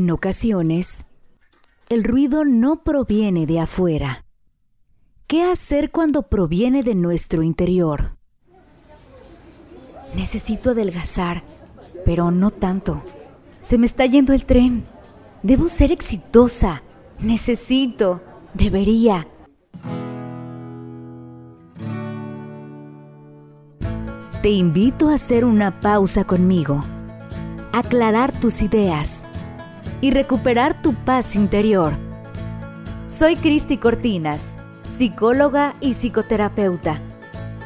En 0.00 0.10
ocasiones, 0.10 1.04
el 1.90 2.04
ruido 2.04 2.46
no 2.46 2.82
proviene 2.84 3.44
de 3.44 3.60
afuera. 3.60 4.24
¿Qué 5.26 5.42
hacer 5.42 5.90
cuando 5.90 6.22
proviene 6.22 6.82
de 6.82 6.94
nuestro 6.94 7.42
interior? 7.42 8.16
Necesito 10.16 10.70
adelgazar, 10.70 11.42
pero 12.06 12.30
no 12.30 12.50
tanto. 12.50 13.02
Se 13.60 13.76
me 13.76 13.84
está 13.84 14.06
yendo 14.06 14.32
el 14.32 14.46
tren. 14.46 14.86
Debo 15.42 15.68
ser 15.68 15.92
exitosa. 15.92 16.82
Necesito. 17.18 18.22
Debería. 18.54 19.28
Te 24.40 24.48
invito 24.48 25.10
a 25.10 25.16
hacer 25.16 25.44
una 25.44 25.78
pausa 25.82 26.24
conmigo, 26.24 26.82
aclarar 27.74 28.32
tus 28.40 28.62
ideas 28.62 29.26
y 30.00 30.10
recuperar 30.10 30.82
tu 30.82 30.94
paz 30.94 31.36
interior. 31.36 31.92
Soy 33.08 33.36
Cristi 33.36 33.76
Cortinas, 33.76 34.54
psicóloga 34.88 35.74
y 35.80 35.94
psicoterapeuta. 35.94 37.00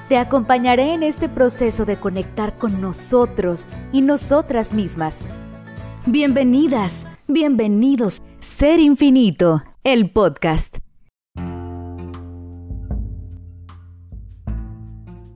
Te 0.08 0.18
acompañaré 0.18 0.94
en 0.94 1.02
este 1.02 1.28
proceso 1.28 1.84
de 1.84 1.96
conectar 1.96 2.56
con 2.56 2.80
nosotros 2.80 3.68
y 3.92 4.02
nosotras 4.02 4.72
mismas. 4.72 5.26
Bienvenidas, 6.06 7.06
bienvenidos, 7.26 8.20
Ser 8.40 8.80
Infinito, 8.80 9.62
el 9.82 10.10
podcast. 10.10 10.78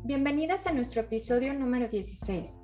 Bienvenidas 0.05 0.67
a 0.67 0.73
nuestro 0.73 1.03
episodio 1.03 1.53
número 1.53 1.87
16, 1.87 2.62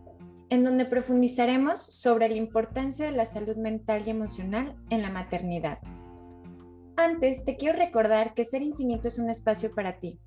en 0.51 0.65
donde 0.65 0.85
profundizaremos 0.85 1.81
sobre 1.81 2.29
la 2.29 2.37
importancia 2.37 3.07
de 3.07 3.13
la 3.13 3.25
salud 3.25 3.57
mental 3.57 4.03
y 4.07 4.11
emocional 4.11 4.77
en 4.91 5.03
la 5.03 5.11
maternidad. 5.11 5.79
Antes, 6.97 7.45
te 7.45 7.57
quiero 7.57 7.77
recordar 7.77 8.35
que 8.35 8.45
Ser 8.45 8.63
Infinito 8.63 9.09
es 9.09 9.19
un 9.19 9.29
espacio 9.29 9.75
para 9.75 9.99
ti. 9.99 10.21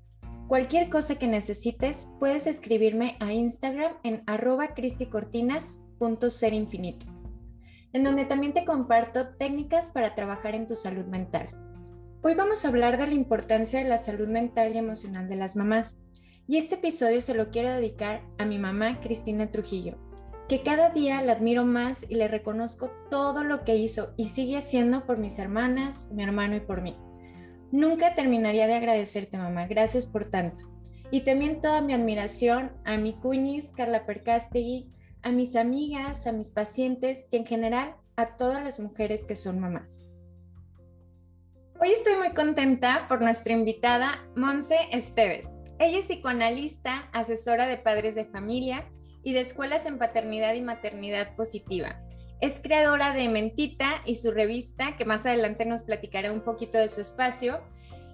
Cualquier 0.48 0.90
cosa 0.90 1.14
que 1.16 1.26
necesites, 1.26 2.10
puedes 2.18 2.46
escribirme 2.46 3.16
a 3.20 3.32
Instagram 3.32 3.94
en 4.02 4.22
arroba 4.26 4.74
cristicortinas.serinfinito, 4.74 7.06
en 7.92 8.04
donde 8.04 8.24
también 8.24 8.54
te 8.54 8.64
comparto 8.64 9.34
técnicas 9.36 9.90
para 9.90 10.14
trabajar 10.14 10.54
en 10.54 10.66
tu 10.66 10.74
salud 10.74 11.04
mental. 11.06 11.48
Hoy 12.22 12.34
vamos 12.34 12.64
a 12.64 12.68
hablar 12.68 12.98
de 12.98 13.06
la 13.06 13.14
importancia 13.14 13.78
de 13.78 13.88
la 13.88 13.98
salud 13.98 14.28
mental 14.28 14.74
y 14.74 14.78
emocional 14.78 15.28
de 15.28 15.36
las 15.36 15.54
mamás. 15.54 15.96
Y 16.46 16.56
este 16.56 16.76
episodio 16.76 17.20
se 17.20 17.34
lo 17.34 17.50
quiero 17.50 17.70
dedicar 17.70 18.22
a 18.38 18.44
mi 18.44 18.58
mamá 18.58 19.00
Cristina 19.00 19.50
Trujillo, 19.50 19.98
que 20.48 20.62
cada 20.62 20.88
día 20.90 21.20
la 21.20 21.32
admiro 21.32 21.64
más 21.64 22.06
y 22.08 22.14
le 22.14 22.26
reconozco 22.26 22.90
todo 23.10 23.44
lo 23.44 23.64
que 23.64 23.76
hizo 23.76 24.14
y 24.16 24.28
sigue 24.28 24.56
haciendo 24.56 25.04
por 25.04 25.18
mis 25.18 25.38
hermanas, 25.38 26.08
mi 26.10 26.22
hermano 26.22 26.56
y 26.56 26.60
por 26.60 26.80
mí. 26.80 26.96
Nunca 27.70 28.14
terminaría 28.14 28.66
de 28.66 28.74
agradecerte, 28.74 29.36
mamá. 29.36 29.66
Gracias 29.66 30.06
por 30.06 30.24
tanto. 30.24 30.64
Y 31.10 31.20
también 31.20 31.60
toda 31.60 31.82
mi 31.82 31.92
admiración 31.92 32.72
a 32.84 32.96
mi 32.96 33.12
cuñis, 33.12 33.70
Carla 33.76 34.06
Percastegui, 34.06 34.90
a 35.22 35.32
mis 35.32 35.54
amigas, 35.54 36.26
a 36.26 36.32
mis 36.32 36.50
pacientes 36.50 37.20
y 37.30 37.36
en 37.36 37.44
general 37.44 37.96
a 38.16 38.36
todas 38.36 38.64
las 38.64 38.80
mujeres 38.80 39.26
que 39.26 39.36
son 39.36 39.60
mamás. 39.60 40.10
Hoy 41.78 41.90
estoy 41.90 42.16
muy 42.16 42.32
contenta 42.32 43.06
por 43.06 43.20
nuestra 43.20 43.52
invitada, 43.52 44.26
Monse 44.34 44.76
Esteves. 44.92 45.46
Ella 45.78 45.98
es 45.98 46.06
psicoanalista, 46.06 47.08
asesora 47.12 47.66
de 47.66 47.76
padres 47.76 48.14
de 48.14 48.24
familia 48.24 48.86
y 49.28 49.34
de 49.34 49.40
escuelas 49.40 49.84
en 49.84 49.98
paternidad 49.98 50.54
y 50.54 50.62
maternidad 50.62 51.36
positiva. 51.36 52.00
Es 52.40 52.60
creadora 52.60 53.12
de 53.12 53.28
Mentita 53.28 54.00
y 54.06 54.14
su 54.14 54.30
revista, 54.30 54.96
que 54.96 55.04
más 55.04 55.26
adelante 55.26 55.66
nos 55.66 55.82
platicará 55.82 56.32
un 56.32 56.40
poquito 56.40 56.78
de 56.78 56.88
su 56.88 57.02
espacio. 57.02 57.60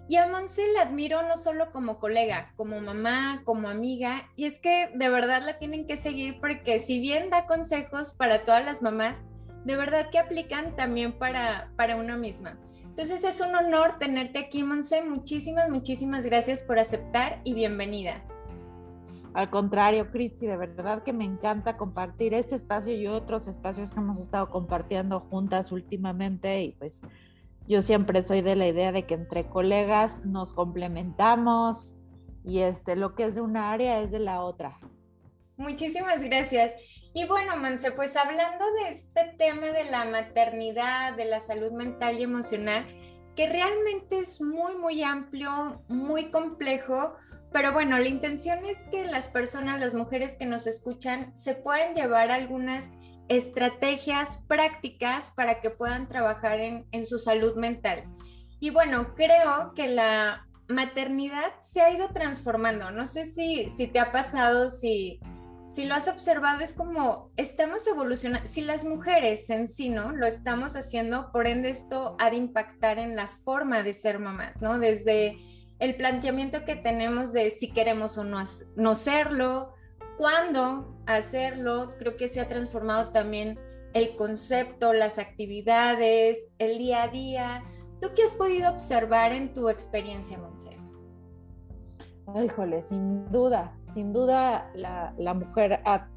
Y 0.08 0.16
a 0.16 0.26
Monse 0.26 0.66
la 0.72 0.82
admiro 0.82 1.22
no 1.22 1.36
solo 1.36 1.70
como 1.70 2.00
colega, 2.00 2.52
como 2.56 2.80
mamá, 2.80 3.42
como 3.44 3.68
amiga, 3.68 4.28
y 4.34 4.46
es 4.46 4.58
que 4.58 4.90
de 4.92 5.08
verdad 5.08 5.42
la 5.42 5.60
tienen 5.60 5.86
que 5.86 5.96
seguir 5.96 6.40
porque 6.40 6.80
si 6.80 6.98
bien 6.98 7.30
da 7.30 7.46
consejos 7.46 8.12
para 8.12 8.44
todas 8.44 8.64
las 8.64 8.82
mamás, 8.82 9.22
de 9.64 9.76
verdad 9.76 10.10
que 10.10 10.18
aplican 10.18 10.74
también 10.74 11.12
para, 11.12 11.70
para 11.76 11.94
uno 11.94 12.18
misma. 12.18 12.58
Entonces 12.82 13.22
es 13.22 13.40
un 13.40 13.54
honor 13.54 14.00
tenerte 14.00 14.40
aquí, 14.40 14.64
Monse. 14.64 15.00
Muchísimas, 15.00 15.70
muchísimas 15.70 16.26
gracias 16.26 16.64
por 16.64 16.80
aceptar 16.80 17.40
y 17.44 17.54
bienvenida. 17.54 18.20
Al 19.34 19.50
contrario, 19.50 20.12
Cristi, 20.12 20.46
de 20.46 20.56
verdad 20.56 21.02
que 21.02 21.12
me 21.12 21.24
encanta 21.24 21.76
compartir 21.76 22.34
este 22.34 22.54
espacio 22.54 22.94
y 22.94 23.08
otros 23.08 23.48
espacios 23.48 23.90
que 23.90 23.98
hemos 23.98 24.20
estado 24.20 24.48
compartiendo 24.48 25.20
juntas 25.20 25.72
últimamente 25.72 26.62
y 26.62 26.72
pues 26.72 27.02
yo 27.66 27.82
siempre 27.82 28.22
soy 28.22 28.42
de 28.42 28.54
la 28.54 28.68
idea 28.68 28.92
de 28.92 29.06
que 29.06 29.14
entre 29.14 29.48
colegas 29.48 30.24
nos 30.24 30.52
complementamos 30.52 31.96
y 32.44 32.60
este 32.60 32.94
lo 32.94 33.16
que 33.16 33.24
es 33.24 33.34
de 33.34 33.40
una 33.40 33.72
área 33.72 34.00
es 34.02 34.12
de 34.12 34.20
la 34.20 34.40
otra. 34.40 34.78
Muchísimas 35.56 36.22
gracias. 36.22 36.74
Y 37.12 37.26
bueno, 37.26 37.56
Monse, 37.56 37.90
pues 37.92 38.16
hablando 38.16 38.64
de 38.72 38.90
este 38.90 39.34
tema 39.36 39.66
de 39.66 39.84
la 39.84 40.04
maternidad, 40.04 41.16
de 41.16 41.24
la 41.24 41.40
salud 41.40 41.72
mental 41.72 42.18
y 42.18 42.24
emocional, 42.24 42.86
que 43.34 43.48
realmente 43.48 44.18
es 44.18 44.40
muy, 44.40 44.76
muy 44.76 45.02
amplio, 45.02 45.82
muy 45.88 46.30
complejo, 46.30 47.14
pero 47.54 47.72
bueno, 47.72 47.96
la 48.00 48.08
intención 48.08 48.64
es 48.64 48.82
que 48.90 49.04
las 49.04 49.28
personas, 49.28 49.78
las 49.78 49.94
mujeres 49.94 50.34
que 50.34 50.44
nos 50.44 50.66
escuchan, 50.66 51.30
se 51.36 51.54
puedan 51.54 51.94
llevar 51.94 52.32
algunas 52.32 52.90
estrategias 53.28 54.40
prácticas 54.48 55.30
para 55.30 55.60
que 55.60 55.70
puedan 55.70 56.08
trabajar 56.08 56.58
en, 56.58 56.84
en 56.90 57.06
su 57.06 57.16
salud 57.16 57.54
mental. 57.54 58.02
Y 58.58 58.70
bueno, 58.70 59.14
creo 59.14 59.72
que 59.76 59.86
la 59.86 60.48
maternidad 60.68 61.52
se 61.60 61.80
ha 61.80 61.94
ido 61.94 62.08
transformando. 62.08 62.90
No 62.90 63.06
sé 63.06 63.24
si, 63.24 63.70
si 63.70 63.86
te 63.86 64.00
ha 64.00 64.10
pasado, 64.10 64.68
si 64.68 65.20
si 65.70 65.86
lo 65.86 65.96
has 65.96 66.06
observado, 66.06 66.60
es 66.60 66.72
como 66.72 67.32
estamos 67.36 67.84
evolucionando, 67.88 68.46
si 68.46 68.60
las 68.60 68.84
mujeres 68.84 69.50
en 69.50 69.68
sí, 69.68 69.88
¿no? 69.88 70.12
Lo 70.12 70.24
estamos 70.24 70.76
haciendo, 70.76 71.32
por 71.32 71.48
ende 71.48 71.70
esto 71.70 72.14
ha 72.20 72.30
de 72.30 72.36
impactar 72.36 73.00
en 73.00 73.16
la 73.16 73.26
forma 73.26 73.82
de 73.82 73.92
ser 73.92 74.20
mamás, 74.20 74.62
¿no? 74.62 74.78
Desde 74.78 75.36
el 75.78 75.96
planteamiento 75.96 76.64
que 76.64 76.76
tenemos 76.76 77.32
de 77.32 77.50
si 77.50 77.70
queremos 77.70 78.16
o 78.18 78.24
no, 78.24 78.42
no 78.76 78.94
serlo, 78.94 79.74
cuándo 80.16 80.96
hacerlo, 81.06 81.94
creo 81.98 82.16
que 82.16 82.28
se 82.28 82.40
ha 82.40 82.48
transformado 82.48 83.10
también 83.10 83.58
el 83.92 84.16
concepto, 84.16 84.92
las 84.92 85.18
actividades, 85.18 86.48
el 86.58 86.78
día 86.78 87.04
a 87.04 87.08
día. 87.08 87.64
¿Tú 88.00 88.08
qué 88.14 88.22
has 88.24 88.32
podido 88.32 88.70
observar 88.70 89.32
en 89.32 89.52
tu 89.52 89.68
experiencia, 89.68 90.38
Monse? 90.38 90.74
Híjole, 92.42 92.82
sin 92.82 93.30
duda, 93.30 93.76
sin 93.92 94.12
duda 94.12 94.70
la, 94.74 95.34
mujer 95.34 95.80
ha 95.84 96.08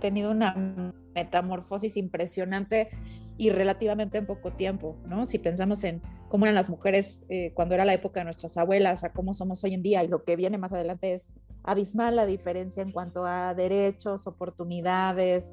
tenido 0.00 0.30
una 0.30 0.92
metamorfosis 1.14 1.96
impresionante 1.96 2.88
y 3.36 3.50
relativamente 3.50 4.18
en 4.18 4.26
poco 4.26 4.52
tiempo, 4.52 4.96
¿no? 5.06 5.26
Si 5.26 5.38
pensamos 5.38 5.84
en 5.84 6.00
cómo 6.28 6.44
eran 6.44 6.54
las 6.54 6.70
mujeres 6.70 7.24
eh, 7.28 7.52
cuando 7.54 7.74
era 7.74 7.84
la 7.84 7.94
época 7.94 8.20
de 8.20 8.24
nuestras 8.24 8.56
abuelas, 8.56 9.04
a 9.04 9.12
cómo 9.12 9.34
somos 9.34 9.62
hoy 9.64 9.74
en 9.74 9.82
día 9.82 10.02
y 10.04 10.08
lo 10.08 10.24
que 10.24 10.36
viene 10.36 10.58
más 10.58 10.72
adelante 10.72 11.14
es 11.14 11.34
abismal 11.62 12.16
la 12.16 12.26
diferencia 12.26 12.82
en 12.82 12.92
cuanto 12.92 13.24
a 13.24 13.54
derechos, 13.54 14.26
oportunidades, 14.26 15.50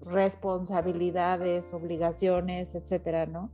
responsabilidades, 0.00 1.72
obligaciones, 1.72 2.74
etcétera, 2.74 3.26
¿no? 3.26 3.52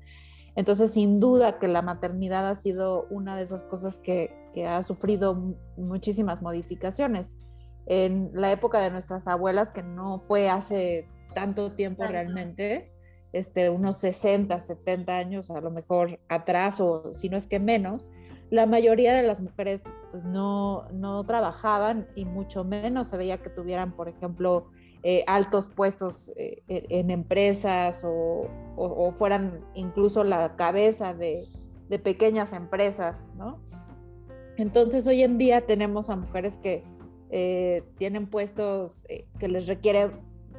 Entonces, 0.56 0.92
sin 0.92 1.20
duda 1.20 1.58
que 1.58 1.69
la 1.69 1.82
maternidad 1.82 2.48
ha 2.48 2.56
sido 2.56 3.06
una 3.10 3.36
de 3.36 3.44
esas 3.44 3.64
cosas 3.64 3.98
que, 3.98 4.34
que 4.54 4.66
ha 4.66 4.82
sufrido 4.82 5.56
muchísimas 5.76 6.42
modificaciones 6.42 7.37
en 7.87 8.31
la 8.34 8.52
época 8.52 8.81
de 8.81 8.90
nuestras 8.90 9.26
abuelas, 9.28 9.70
que 9.70 9.82
no 9.82 10.25
fue 10.26 10.49
hace 10.49 11.08
tanto 11.34 11.72
tiempo 11.72 12.05
realmente, 12.05 12.93
este, 13.32 13.70
unos 13.70 13.96
60, 13.98 14.58
70 14.58 15.16
años 15.16 15.50
a 15.50 15.60
lo 15.60 15.70
mejor 15.70 16.20
atrás, 16.28 16.80
o 16.80 17.12
si 17.14 17.28
no 17.28 17.36
es 17.36 17.46
que 17.46 17.60
menos, 17.60 18.10
la 18.50 18.66
mayoría 18.66 19.14
de 19.14 19.22
las 19.22 19.40
mujeres 19.40 19.82
pues, 20.10 20.25
no, 20.25 20.88
no 20.92 21.25
trabajaban 21.25 22.08
y 22.14 22.25
mucho 22.25 22.64
menos 22.64 23.08
se 23.08 23.16
veía 23.16 23.42
que 23.42 23.50
tuvieran, 23.50 23.92
por 23.92 24.08
ejemplo, 24.08 24.70
eh, 25.02 25.22
altos 25.26 25.69
puestos 25.69 26.32
eh, 26.36 26.62
en 26.66 27.10
empresas 27.10 28.02
o, 28.04 28.48
o, 28.76 29.12
fueran 29.12 29.64
incluso 29.74 30.24
la 30.24 30.56
cabeza 30.56 31.14
de, 31.14 31.48
de 31.88 31.98
pequeñas 31.98 32.52
empresas, 32.52 33.28
¿no? 33.36 33.62
Entonces 34.56 35.06
hoy 35.06 35.22
en 35.22 35.38
día 35.38 35.66
tenemos 35.66 36.10
a 36.10 36.16
mujeres 36.16 36.58
que 36.58 36.84
eh, 37.31 37.84
tienen 37.98 38.26
puestos 38.26 39.04
eh, 39.08 39.26
que 39.38 39.48
les 39.48 39.66
requiere 39.66 40.10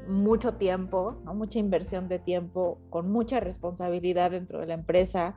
mucho 0.10 0.56
tiempo, 0.56 1.22
mucha 1.34 1.60
inversión 1.60 2.08
de 2.10 2.20
tiempo, 2.20 2.80
con 2.90 3.12
mucha 3.12 3.40
responsabilidad 3.40 4.32
dentro 4.32 4.60
de 4.60 4.68
la 4.68 4.74
empresa, 4.74 5.36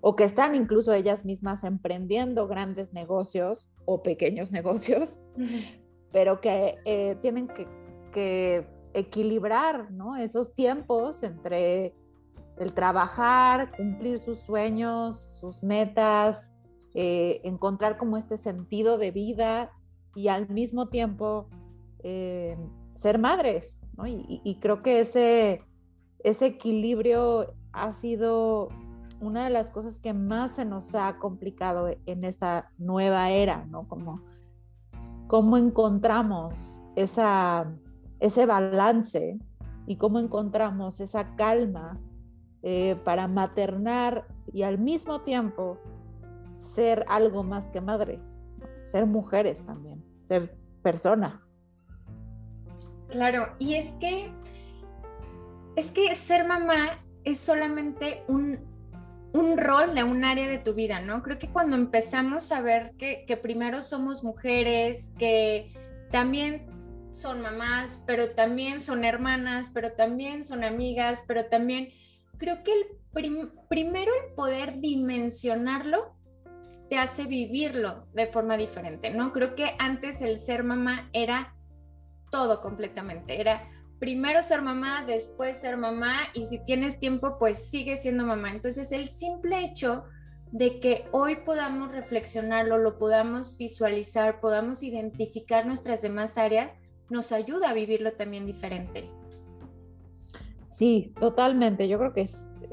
o 0.00 0.16
que 0.16 0.24
están 0.24 0.54
incluso 0.54 0.92
ellas 0.92 1.24
mismas 1.24 1.64
emprendiendo 1.64 2.46
grandes 2.46 2.92
negocios 2.92 3.68
o 3.84 4.02
pequeños 4.02 4.50
negocios, 4.52 5.20
pero 6.12 6.40
que 6.40 6.78
eh, 6.84 7.16
tienen 7.20 7.48
que, 7.48 8.68
equilibrar 8.92 9.88
esos 10.18 10.52
tiempos 10.56 11.22
entre 11.22 11.94
el 12.58 12.72
trabajar, 12.72 13.70
cumplir 13.76 14.18
sus 14.18 14.40
sueños, 14.40 15.38
sus 15.38 15.62
metas, 15.62 16.52
eh, 16.94 17.40
encontrar 17.44 17.98
como 17.98 18.16
este 18.16 18.36
sentido 18.36 18.98
de 18.98 19.12
vida 19.12 19.70
y 20.16 20.26
al 20.26 20.48
mismo 20.48 20.88
tiempo 20.88 21.48
eh, 22.02 22.58
ser 22.96 23.20
madres. 23.20 23.79
Y, 24.06 24.58
creo 24.60 24.82
que 24.82 25.00
ese, 25.00 25.62
ese 26.20 26.46
equilibrio 26.46 27.54
ha 27.72 27.92
sido 27.92 28.68
una 29.20 29.44
de 29.44 29.50
las 29.50 29.70
cosas 29.70 29.98
que 29.98 30.14
más 30.14 30.52
se 30.52 30.64
nos 30.64 30.94
ha 30.94 31.18
complicado 31.18 31.88
en 32.06 32.24
esta 32.24 32.70
nueva 32.78 33.30
era, 33.30 33.66
¿no? 33.66 33.86
Como 33.86 34.22
cómo 35.30 35.56
encontramos 35.56 36.82
esa, 36.96 37.72
ese 38.18 38.46
balance 38.46 39.38
y 39.86 39.96
cómo 39.96 40.18
encontramos 40.18 41.00
esa 41.00 41.36
calma 41.36 42.00
eh, 42.62 42.96
para 43.04 43.28
maternar 43.28 44.26
y 44.52 44.64
al 44.64 44.78
mismo 44.78 45.20
tiempo 45.20 45.78
ser 46.56 47.04
algo 47.08 47.44
más 47.44 47.68
que 47.68 47.80
madres, 47.80 48.42
ser 48.84 49.06
mujeres 49.06 49.64
también, 49.64 50.04
ser 50.26 50.58
persona. 50.82 51.46
Claro, 53.10 53.54
y 53.58 53.74
es 53.74 53.90
que 54.00 54.32
es 55.76 55.92
que 55.92 56.14
ser 56.14 56.46
mamá 56.46 57.04
es 57.24 57.38
solamente 57.40 58.22
un, 58.28 58.60
un 59.32 59.56
rol 59.56 59.94
de 59.94 60.04
un 60.04 60.24
área 60.24 60.48
de 60.48 60.58
tu 60.58 60.74
vida, 60.74 61.00
¿no? 61.00 61.22
Creo 61.22 61.38
que 61.38 61.48
cuando 61.48 61.76
empezamos 61.76 62.50
a 62.52 62.60
ver 62.60 62.92
que, 62.98 63.24
que 63.26 63.36
primero 63.36 63.80
somos 63.80 64.24
mujeres, 64.24 65.12
que 65.18 65.72
también 66.10 66.66
son 67.12 67.40
mamás, 67.40 68.02
pero 68.06 68.34
también 68.34 68.80
son 68.80 69.04
hermanas, 69.04 69.70
pero 69.72 69.92
también 69.92 70.44
son 70.44 70.64
amigas, 70.64 71.24
pero 71.26 71.46
también 71.46 71.90
creo 72.38 72.62
que 72.62 72.72
el 72.72 72.86
primero 73.68 74.12
el 74.14 74.34
poder 74.34 74.80
dimensionarlo 74.80 76.16
te 76.88 76.98
hace 76.98 77.26
vivirlo 77.26 78.06
de 78.12 78.26
forma 78.26 78.56
diferente, 78.56 79.10
¿no? 79.10 79.32
Creo 79.32 79.54
que 79.54 79.76
antes 79.78 80.20
el 80.22 80.38
ser 80.38 80.64
mamá 80.64 81.08
era 81.12 81.54
todo 82.30 82.60
completamente, 82.60 83.40
era 83.40 83.68
primero 83.98 84.40
ser 84.42 84.62
mamá, 84.62 85.04
después 85.04 85.58
ser 85.58 85.76
mamá 85.76 86.20
y 86.34 86.46
si 86.46 86.58
tienes 86.64 86.98
tiempo, 86.98 87.36
pues 87.38 87.70
sigue 87.70 87.96
siendo 87.96 88.24
mamá. 88.24 88.50
Entonces 88.50 88.92
el 88.92 89.08
simple 89.08 89.62
hecho 89.62 90.04
de 90.52 90.80
que 90.80 91.06
hoy 91.12 91.36
podamos 91.44 91.92
reflexionarlo, 91.92 92.78
lo 92.78 92.98
podamos 92.98 93.56
visualizar, 93.56 94.40
podamos 94.40 94.82
identificar 94.82 95.66
nuestras 95.66 96.02
demás 96.02 96.38
áreas, 96.38 96.72
nos 97.08 97.30
ayuda 97.30 97.70
a 97.70 97.74
vivirlo 97.74 98.12
también 98.12 98.46
diferente. 98.46 99.10
Sí, 100.70 101.12
totalmente. 101.18 101.88
Yo 101.88 101.98
creo 101.98 102.12
que 102.12 102.26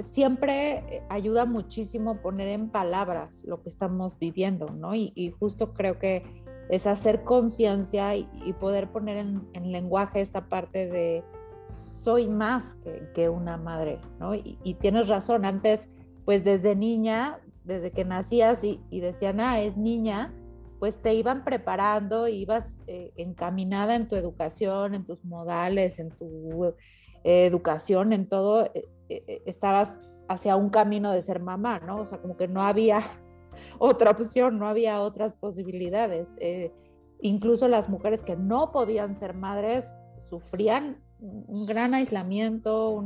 siempre 0.04 1.04
ayuda 1.10 1.46
muchísimo 1.46 2.22
poner 2.22 2.48
en 2.50 2.70
palabras 2.70 3.44
lo 3.44 3.62
que 3.62 3.70
estamos 3.70 4.18
viviendo, 4.20 4.68
¿no? 4.68 4.94
Y, 4.96 5.34
justo 5.40 5.74
creo 5.74 6.00
que 6.00 6.24
es 6.70 6.88
hacer 6.88 7.24
conciencia 7.24 8.16
y, 8.16 8.28
poder 8.60 8.90
poner 8.92 9.18
en, 9.18 9.72
lenguaje 9.72 10.22
esta 10.22 10.50
parte 10.50 10.88
de 10.88 11.24
soy 11.68 12.28
más 12.28 12.78
que, 13.14 13.30
una 13.30 13.58
madre, 13.58 14.00
¿no? 14.20 14.36
Y, 14.36 14.78
tienes 14.80 15.08
razón, 15.08 15.46
antes, 15.46 15.90
pues 16.26 16.44
desde 16.44 16.76
niña, 16.76 17.40
desde 17.64 17.92
que 17.92 18.06
nacías 18.06 18.64
y, 18.64 18.82
decían, 19.00 19.40
ah, 19.40 19.62
es 19.62 19.78
niña, 19.78 20.34
pues 20.80 21.02
te 21.02 21.14
iban 21.14 21.44
preparando, 21.44 22.28
ibas 22.28 22.82
eh, 22.88 23.12
encaminada 23.16 23.96
en 23.96 24.08
tu 24.08 24.16
educación, 24.16 24.94
en 24.94 25.06
tus 25.06 25.24
modales, 25.26 26.00
en 26.00 26.10
tu 26.12 26.76
educación, 27.24 28.14
en 28.14 28.28
todo, 28.28 28.66
eh, 28.74 28.88
eh, 29.10 29.42
estabas 29.46 30.00
hacia 30.30 30.56
un 30.56 30.70
camino 30.70 31.12
de 31.12 31.24
ser 31.24 31.40
mamá, 31.40 31.80
¿no? 31.80 32.02
O 32.02 32.06
sea, 32.06 32.20
como 32.20 32.38
que 32.38 32.48
no 32.48 32.62
había 32.62 33.02
otra 33.80 34.12
opción, 34.12 34.60
no 34.60 34.68
había 34.68 35.02
otras 35.02 35.34
posibilidades. 35.34 36.30
Eh, 36.40 36.72
incluso 37.22 37.68
las 37.68 37.90
mujeres 37.90 38.24
que 38.24 38.36
no 38.36 38.72
podían 38.72 39.16
ser 39.16 39.34
madres 39.34 39.96
sufrían 40.20 40.98
un 41.20 41.66
gran 41.66 41.94
aislamiento, 41.94 43.04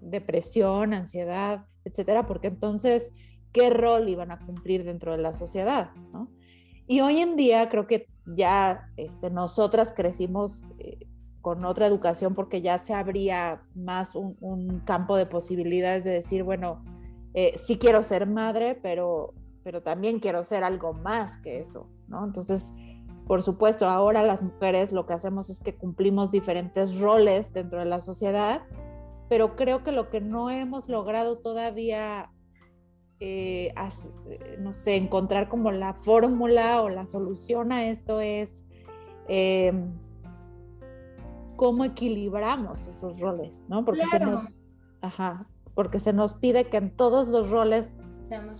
depresión, 0.00 0.94
ansiedad, 0.94 1.66
etcétera, 1.84 2.26
porque 2.26 2.48
entonces, 2.48 3.10
¿qué 3.52 3.70
rol 3.70 4.08
iban 4.08 4.30
a 4.30 4.38
cumplir 4.38 4.84
dentro 4.84 5.12
de 5.16 5.22
la 5.22 5.32
sociedad? 5.32 5.90
¿no? 6.12 6.30
Y 6.86 7.00
hoy 7.00 7.20
en 7.20 7.36
día 7.36 7.68
creo 7.68 7.86
que 7.86 8.06
ya 8.26 8.88
este, 8.96 9.30
nosotras 9.30 9.92
crecimos 9.94 10.62
con 11.42 11.64
otra 11.64 11.86
educación 11.86 12.34
porque 12.34 12.62
ya 12.62 12.78
se 12.78 12.94
abría 12.94 13.62
más 13.74 14.14
un, 14.14 14.80
campo 14.86 15.16
de 15.16 15.26
posibilidades 15.26 16.04
de 16.04 16.12
decir, 16.12 16.44
bueno, 16.44 16.82
eh, 17.34 17.58
sí 17.62 17.78
quiero 17.78 18.02
ser 18.02 18.26
madre, 18.26 18.78
pero, 18.80 19.34
pero 19.64 19.82
también 19.82 20.20
quiero 20.20 20.44
ser 20.44 20.64
algo 20.64 20.92
más 20.92 21.38
que 21.38 21.60
eso, 21.60 21.88
¿no? 22.08 22.24
Entonces, 22.24 22.74
por 23.26 23.42
supuesto, 23.42 23.86
ahora 23.86 24.22
las 24.22 24.42
mujeres 24.42 24.92
lo 24.92 25.06
que 25.06 25.14
hacemos 25.14 25.50
es 25.50 25.60
que 25.60 25.76
cumplimos 25.76 26.30
diferentes 26.30 27.00
roles 27.00 27.52
dentro 27.52 27.78
de 27.78 27.86
la 27.86 28.00
sociedad, 28.00 28.62
pero 29.28 29.56
creo 29.56 29.82
que 29.84 29.92
lo 29.92 30.10
que 30.10 30.20
no 30.20 30.50
hemos 30.50 30.88
logrado 30.88 31.38
todavía, 31.38 32.30
eh, 33.20 33.72
no 34.58 34.72
sé, 34.72 34.96
encontrar 34.96 35.48
como 35.48 35.70
la 35.70 35.94
fórmula 35.94 36.82
o 36.82 36.88
la 36.88 37.06
solución 37.06 37.72
a 37.72 37.86
esto 37.86 38.20
es... 38.20 38.64
Eh, 39.28 39.72
cómo 41.62 41.84
equilibramos 41.84 42.88
esos 42.88 43.20
roles, 43.20 43.64
¿no? 43.68 43.84
Porque 43.84 44.04
se 44.06 44.18
nos, 44.18 44.40
ajá, 45.00 45.46
porque 45.74 46.00
se 46.00 46.12
nos 46.12 46.34
pide 46.34 46.68
que 46.68 46.76
en 46.76 46.90
todos 46.90 47.28
los 47.28 47.50
roles 47.50 47.94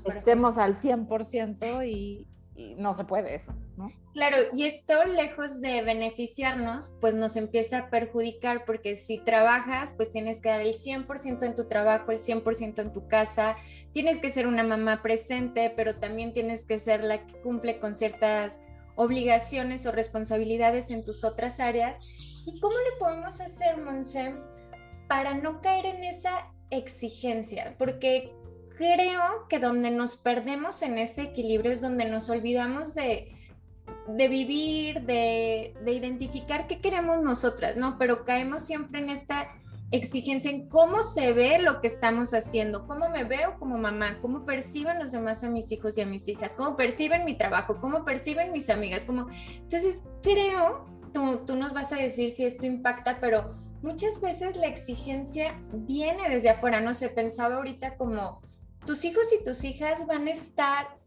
estemos 0.04 0.58
al 0.58 0.76
100% 0.76 1.88
y, 1.88 2.26
y 2.54 2.74
no 2.76 2.94
se 2.94 3.04
puede 3.04 3.34
eso, 3.34 3.54
¿no? 3.76 3.90
Claro, 4.12 4.36
y 4.52 4.64
esto 4.64 5.04
lejos 5.06 5.62
de 5.62 5.80
beneficiarnos, 5.80 6.92
pues 7.00 7.14
nos 7.14 7.36
empieza 7.36 7.78
a 7.78 7.90
perjudicar 7.90 8.66
porque 8.66 8.94
si 8.94 9.18
trabajas, 9.18 9.94
pues 9.94 10.10
tienes 10.10 10.40
que 10.40 10.50
dar 10.50 10.60
el 10.60 10.74
100% 10.74 11.42
en 11.44 11.54
tu 11.54 11.66
trabajo, 11.66 12.12
el 12.12 12.18
100% 12.18 12.78
en 12.82 12.92
tu 12.92 13.08
casa, 13.08 13.56
tienes 13.92 14.18
que 14.18 14.28
ser 14.28 14.46
una 14.46 14.64
mamá 14.64 15.00
presente, 15.00 15.72
pero 15.74 15.96
también 15.96 16.34
tienes 16.34 16.64
que 16.64 16.78
ser 16.78 17.02
la 17.02 17.26
que 17.26 17.40
cumple 17.40 17.80
con 17.80 17.94
ciertas 17.94 18.60
obligaciones 18.96 19.86
o 19.86 19.92
responsabilidades 19.92 20.90
en 20.90 21.04
tus 21.04 21.24
otras 21.24 21.58
áreas. 21.58 21.96
¿Y 22.44 22.60
cómo 22.60 22.76
le 22.76 22.98
podemos 22.98 23.40
hacer, 23.40 23.78
Monse, 23.78 24.34
para 25.08 25.32
no 25.34 25.62
caer 25.62 25.86
en 25.86 26.04
esa 26.04 26.52
exigencia? 26.68 27.76
Porque 27.78 28.34
creo 28.76 29.46
que 29.48 29.58
donde 29.58 29.90
nos 29.90 30.16
perdemos 30.16 30.82
en 30.82 30.98
ese 30.98 31.22
equilibrio 31.22 31.72
es 31.72 31.80
donde 31.80 32.04
nos 32.04 32.28
olvidamos 32.30 32.94
de, 32.94 33.36
de 34.08 34.28
vivir, 34.28 35.02
de, 35.02 35.74
de 35.84 35.92
identificar 35.92 36.66
qué 36.66 36.80
queremos 36.80 37.22
nosotras, 37.22 37.76
¿no? 37.76 37.98
Pero 37.98 38.24
caemos 38.24 38.62
siempre 38.62 39.00
en 39.00 39.10
esta 39.10 39.48
exigencia 39.92 40.50
en 40.50 40.68
cómo 40.68 41.02
se 41.02 41.32
ve 41.32 41.58
lo 41.58 41.80
que 41.80 41.86
estamos 41.86 42.32
haciendo, 42.32 42.86
cómo 42.86 43.10
me 43.10 43.24
veo 43.24 43.58
como 43.58 43.76
mamá, 43.76 44.18
cómo 44.20 44.44
perciben 44.46 44.98
los 44.98 45.12
demás 45.12 45.44
a 45.44 45.50
mis 45.50 45.70
hijos 45.70 45.96
y 45.96 46.00
a 46.00 46.06
mis 46.06 46.26
hijas, 46.28 46.54
cómo 46.54 46.76
perciben 46.76 47.26
mi 47.26 47.36
trabajo, 47.36 47.78
cómo 47.78 48.04
perciben 48.04 48.52
mis 48.52 48.70
amigas, 48.70 49.04
cómo... 49.04 49.26
Entonces, 49.56 50.02
creo, 50.22 50.86
tú, 51.12 51.44
tú 51.46 51.56
nos 51.56 51.74
vas 51.74 51.92
a 51.92 51.96
decir 51.96 52.30
si 52.30 52.44
esto 52.44 52.66
impacta, 52.66 53.18
pero 53.20 53.54
muchas 53.82 54.18
veces 54.20 54.56
la 54.56 54.66
exigencia 54.66 55.60
viene 55.72 56.28
desde 56.30 56.50
afuera, 56.50 56.80
no 56.80 56.94
sé, 56.94 57.10
pensaba 57.10 57.56
ahorita 57.56 57.98
como 57.98 58.40
tus 58.86 59.04
hijos 59.04 59.26
y 59.32 59.42
tus 59.44 59.64
hijas 59.64 60.06
van 60.06 60.26
a 60.26 60.32
estar 60.32 60.98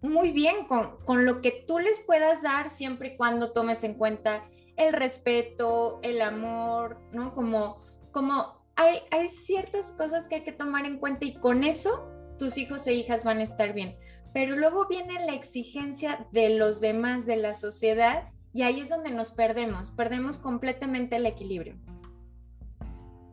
muy 0.00 0.30
bien 0.32 0.64
con, 0.66 0.96
con 1.04 1.26
lo 1.26 1.40
que 1.40 1.64
tú 1.66 1.78
les 1.78 2.00
puedas 2.00 2.42
dar 2.42 2.70
siempre 2.70 3.08
y 3.08 3.16
cuando 3.16 3.52
tomes 3.52 3.84
en 3.84 3.94
cuenta 3.94 4.44
el 4.76 4.92
respeto, 4.94 6.00
el 6.02 6.22
amor, 6.22 6.98
¿no? 7.12 7.34
Como 7.34 7.80
como 8.12 8.60
hay, 8.76 9.00
hay 9.10 9.28
ciertas 9.28 9.90
cosas 9.92 10.26
que 10.26 10.36
hay 10.36 10.42
que 10.42 10.52
tomar 10.52 10.84
en 10.86 10.98
cuenta 10.98 11.24
y 11.24 11.34
con 11.34 11.64
eso 11.64 12.08
tus 12.38 12.56
hijos 12.56 12.86
e 12.86 12.94
hijas 12.94 13.24
van 13.24 13.38
a 13.38 13.42
estar 13.42 13.72
bien. 13.72 13.96
Pero 14.32 14.56
luego 14.56 14.86
viene 14.88 15.24
la 15.26 15.34
exigencia 15.34 16.26
de 16.32 16.50
los 16.50 16.80
demás, 16.80 17.26
de 17.26 17.36
la 17.36 17.54
sociedad, 17.54 18.28
y 18.52 18.62
ahí 18.62 18.80
es 18.80 18.88
donde 18.88 19.10
nos 19.10 19.32
perdemos, 19.32 19.90
perdemos 19.90 20.38
completamente 20.38 21.16
el 21.16 21.26
equilibrio. 21.26 21.76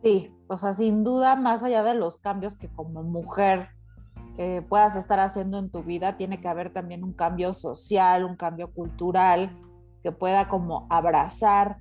Sí, 0.02 0.34
o 0.48 0.56
sea, 0.56 0.74
sin 0.74 1.04
duda, 1.04 1.36
más 1.36 1.62
allá 1.62 1.82
de 1.82 1.94
los 1.94 2.18
cambios 2.18 2.56
que 2.56 2.68
como 2.68 3.02
mujer 3.02 3.68
eh, 4.36 4.62
puedas 4.68 4.94
estar 4.94 5.18
haciendo 5.18 5.58
en 5.58 5.70
tu 5.70 5.82
vida, 5.82 6.16
tiene 6.16 6.40
que 6.40 6.48
haber 6.48 6.72
también 6.72 7.02
un 7.02 7.12
cambio 7.12 7.52
social, 7.52 8.24
un 8.24 8.36
cambio 8.36 8.72
cultural, 8.72 9.56
que 10.02 10.12
pueda 10.12 10.48
como 10.48 10.86
abrazar 10.90 11.78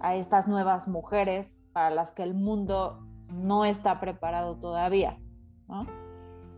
a 0.00 0.14
estas 0.14 0.46
nuevas 0.46 0.86
mujeres 0.86 1.56
para 1.72 1.90
las 1.90 2.12
que 2.12 2.22
el 2.22 2.34
mundo 2.34 3.00
no 3.32 3.64
está 3.64 4.00
preparado 4.00 4.56
todavía. 4.56 5.18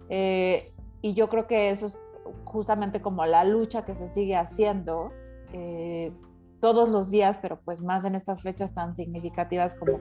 Eh, 0.09 0.75
y 1.01 1.15
yo 1.15 1.29
creo 1.29 1.47
que 1.47 1.71
eso 1.71 1.87
es 1.87 1.99
justamente 2.45 3.01
como 3.01 3.25
la 3.25 3.45
lucha 3.45 3.85
que 3.85 3.95
se 3.95 4.09
sigue 4.09 4.37
haciendo 4.37 5.11
eh, 5.53 6.13
todos 6.61 6.91
los 6.91 7.11
días, 7.11 7.39
pero 7.41 7.61
pues 7.61 7.81
más 7.81 8.05
en 8.05 8.15
estas 8.15 8.43
fechas 8.43 8.75
tan 8.75 8.95
significativas 8.95 9.75
como 9.75 10.01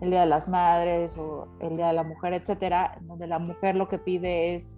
el 0.00 0.10
Día 0.10 0.20
de 0.20 0.26
las 0.26 0.48
Madres 0.48 1.16
o 1.16 1.48
el 1.60 1.76
Día 1.76 1.88
de 1.88 1.92
la 1.92 2.04
Mujer, 2.04 2.32
etcétera, 2.32 2.98
donde 3.02 3.26
la 3.26 3.38
mujer 3.38 3.76
lo 3.76 3.88
que 3.88 3.98
pide 3.98 4.54
es 4.54 4.76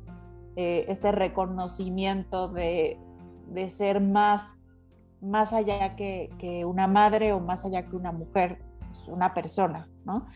eh, 0.57 0.87
este 0.89 1.13
reconocimiento 1.13 2.49
de, 2.49 2.99
de, 3.49 3.69
ser 3.69 4.01
más, 4.01 4.57
más 5.21 5.53
allá 5.53 5.97
que, 5.97 6.31
que, 6.39 6.65
una 6.65 6.87
madre 6.87 7.33
o 7.33 7.41
más 7.41 7.65
allá 7.65 7.87
que 7.89 7.97
una 7.97 8.13
mujer, 8.13 8.59
una 9.09 9.35
persona, 9.35 9.89
¿no? 10.05 10.27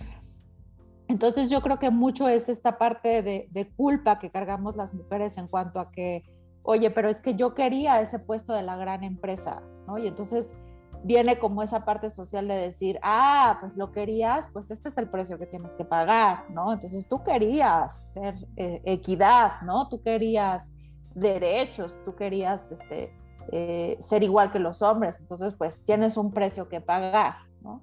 Entonces 1.08 1.50
yo 1.50 1.60
creo 1.60 1.78
que 1.78 1.90
mucho 1.90 2.28
es 2.28 2.48
esta 2.48 2.78
parte 2.78 3.22
de, 3.22 3.48
de, 3.50 3.68
culpa 3.70 4.18
que 4.18 4.30
cargamos 4.30 4.76
las 4.76 4.94
mujeres 4.94 5.38
en 5.38 5.48
cuanto 5.48 5.80
a 5.80 5.90
que, 5.90 6.22
oye, 6.62 6.90
pero 6.90 7.08
es 7.08 7.20
que 7.20 7.34
yo 7.34 7.54
quería 7.54 8.00
ese 8.00 8.18
puesto 8.18 8.52
de 8.52 8.62
la 8.62 8.76
gran 8.76 9.02
empresa, 9.02 9.62
¿no? 9.86 9.98
Y 9.98 10.06
entonces 10.06 10.54
viene 11.02 11.38
como 11.38 11.62
esa 11.62 11.84
parte 11.84 12.10
social 12.10 12.46
de 12.48 12.54
decir, 12.54 12.98
ah, 13.02 13.58
pues 13.60 13.76
lo 13.76 13.92
querías, 13.92 14.48
pues 14.52 14.70
este 14.70 14.90
es 14.90 14.98
el 14.98 15.08
precio 15.08 15.38
que 15.38 15.46
tienes 15.46 15.74
que 15.74 15.84
pagar, 15.84 16.50
¿no? 16.50 16.72
Entonces 16.72 17.08
tú 17.08 17.22
querías 17.22 18.12
ser 18.12 18.34
eh, 18.56 18.82
equidad, 18.84 19.62
¿no? 19.62 19.88
Tú 19.88 20.02
querías 20.02 20.70
derechos, 21.14 21.96
tú 22.04 22.14
querías 22.14 22.70
este, 22.72 23.12
eh, 23.50 23.98
ser 24.00 24.22
igual 24.22 24.52
que 24.52 24.58
los 24.58 24.82
hombres, 24.82 25.20
entonces 25.20 25.54
pues 25.54 25.84
tienes 25.84 26.16
un 26.16 26.32
precio 26.32 26.68
que 26.68 26.80
pagar, 26.80 27.36
¿no? 27.62 27.82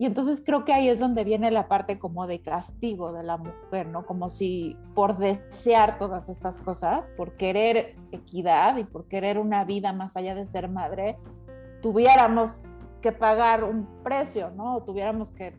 Y 0.00 0.06
entonces 0.06 0.42
creo 0.44 0.64
que 0.64 0.72
ahí 0.72 0.88
es 0.88 0.98
donde 0.98 1.24
viene 1.24 1.50
la 1.50 1.68
parte 1.68 1.98
como 1.98 2.26
de 2.26 2.40
castigo 2.40 3.12
de 3.12 3.22
la 3.22 3.36
mujer, 3.36 3.86
¿no? 3.86 4.06
Como 4.06 4.30
si 4.30 4.74
por 4.94 5.18
desear 5.18 5.98
todas 5.98 6.30
estas 6.30 6.58
cosas, 6.58 7.10
por 7.18 7.36
querer 7.36 7.96
equidad 8.10 8.78
y 8.78 8.84
por 8.84 9.08
querer 9.08 9.38
una 9.38 9.66
vida 9.66 9.92
más 9.92 10.16
allá 10.16 10.34
de 10.34 10.46
ser 10.46 10.70
madre, 10.70 11.18
tuviéramos 11.80 12.64
que 13.00 13.12
pagar 13.12 13.64
un 13.64 13.86
precio, 14.02 14.50
¿no? 14.50 14.82
tuviéramos 14.82 15.32
que, 15.32 15.56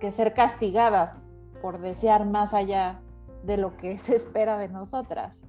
que 0.00 0.10
ser 0.10 0.34
castigadas 0.34 1.18
por 1.62 1.78
desear 1.78 2.26
más 2.26 2.54
allá 2.54 3.00
de 3.44 3.56
lo 3.56 3.76
que 3.76 3.98
se 3.98 4.16
espera 4.16 4.58
de 4.58 4.68
nosotras. 4.68 5.42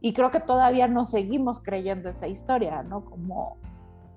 Y 0.00 0.12
creo 0.12 0.30
que 0.30 0.40
todavía 0.40 0.86
no 0.86 1.04
seguimos 1.04 1.60
creyendo 1.60 2.08
esa 2.08 2.28
historia, 2.28 2.84
¿no? 2.84 3.04
Como, 3.04 3.58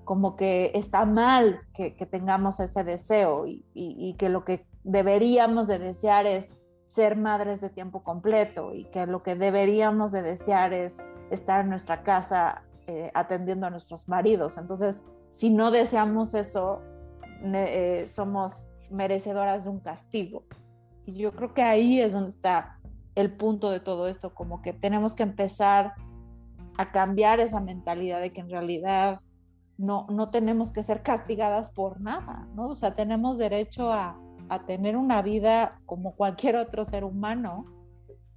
como 0.04 0.36
que 0.36 0.70
está 0.74 1.04
mal 1.04 1.60
que, 1.74 1.90
tengamos 2.06 2.60
ese 2.60 2.84
deseo 2.84 3.46
y, 3.46 3.64
y, 3.74 4.14
que 4.14 4.28
lo 4.28 4.44
que 4.44 4.64
deberíamos 4.84 5.66
de 5.66 5.80
desear 5.80 6.26
es 6.26 6.56
ser 6.86 7.16
madres 7.16 7.60
de 7.60 7.68
tiempo 7.68 8.04
completo 8.04 8.72
y 8.74 8.84
que 8.84 9.06
lo 9.06 9.24
que 9.24 9.34
deberíamos 9.34 10.12
de 10.12 10.22
desear 10.22 10.72
es 10.72 10.98
estar 11.30 11.62
en 11.62 11.70
nuestra 11.70 12.04
casa 12.04 12.62
eh, 12.86 13.10
atendiendo 13.14 13.66
a 13.66 13.70
nuestros 13.70 14.08
maridos. 14.08 14.56
Entonces, 14.58 15.04
si 15.30 15.50
no 15.50 15.70
deseamos 15.70 16.34
eso, 16.34 16.80
eh, 17.42 18.06
somos 18.08 18.66
merecedoras 18.90 19.64
de 19.64 19.70
un 19.70 19.80
castigo. 19.80 20.44
Y 21.06 21.14
yo 21.14 21.32
creo 21.32 21.54
que 21.54 21.62
ahí 21.62 22.00
es 22.00 22.12
donde 22.12 22.30
está 22.30 22.78
el 23.14 23.32
punto 23.36 23.70
de 23.70 23.80
todo 23.80 24.06
esto, 24.08 24.34
como 24.34 24.62
que 24.62 24.72
tenemos 24.72 25.14
que 25.14 25.22
empezar 25.22 25.94
a 26.78 26.90
cambiar 26.90 27.40
esa 27.40 27.60
mentalidad 27.60 28.20
de 28.20 28.32
que 28.32 28.40
en 28.40 28.50
realidad 28.50 29.20
no, 29.76 30.06
no 30.08 30.30
tenemos 30.30 30.72
que 30.72 30.82
ser 30.82 31.02
castigadas 31.02 31.70
por 31.70 32.00
nada, 32.00 32.46
¿no? 32.54 32.68
O 32.68 32.74
sea, 32.74 32.94
tenemos 32.94 33.36
derecho 33.36 33.92
a, 33.92 34.18
a 34.48 34.64
tener 34.64 34.96
una 34.96 35.22
vida 35.22 35.80
como 35.86 36.14
cualquier 36.14 36.56
otro 36.56 36.84
ser 36.84 37.04
humano, 37.04 37.66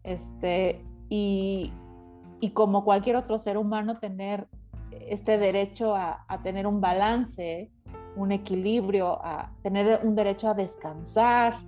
este, 0.03 0.85
y, 1.09 1.71
y 2.39 2.51
como 2.51 2.83
cualquier 2.83 3.15
otro 3.15 3.37
ser 3.37 3.57
humano 3.57 3.99
tener 3.99 4.47
este 4.91 5.37
derecho 5.37 5.95
a, 5.95 6.25
tener 6.43 6.67
un 6.67 6.81
balance, 6.81 7.71
un 8.15 8.31
equilibrio, 8.31 9.19
a 9.23 9.51
tener 9.61 10.01
un 10.03 10.15
derecho 10.15 10.49
a 10.49 10.53
descansar, 10.53 11.59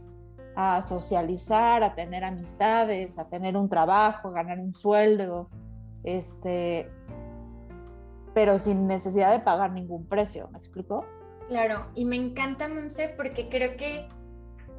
a 0.55 0.81
socializar, 0.81 1.83
a 1.83 1.93
tener 1.93 2.23
amistades, 2.23 3.17
a 3.19 3.27
tener 3.27 3.55
un 3.57 3.69
trabajo, 3.69 4.29
a 4.29 4.31
ganar 4.31 4.59
un 4.59 4.73
sueldo, 4.73 5.49
este, 6.03 6.89
pero 8.33 8.57
sin 8.57 8.87
necesidad 8.87 9.31
de 9.31 9.39
pagar 9.39 9.71
ningún 9.71 10.07
precio, 10.07 10.49
¿me 10.51 10.57
explico? 10.57 11.05
Claro, 11.47 11.87
y 11.95 12.05
me 12.05 12.15
encanta, 12.15 12.67
Monse, 12.67 13.13
porque 13.15 13.49
creo 13.49 13.77
que 13.77 14.07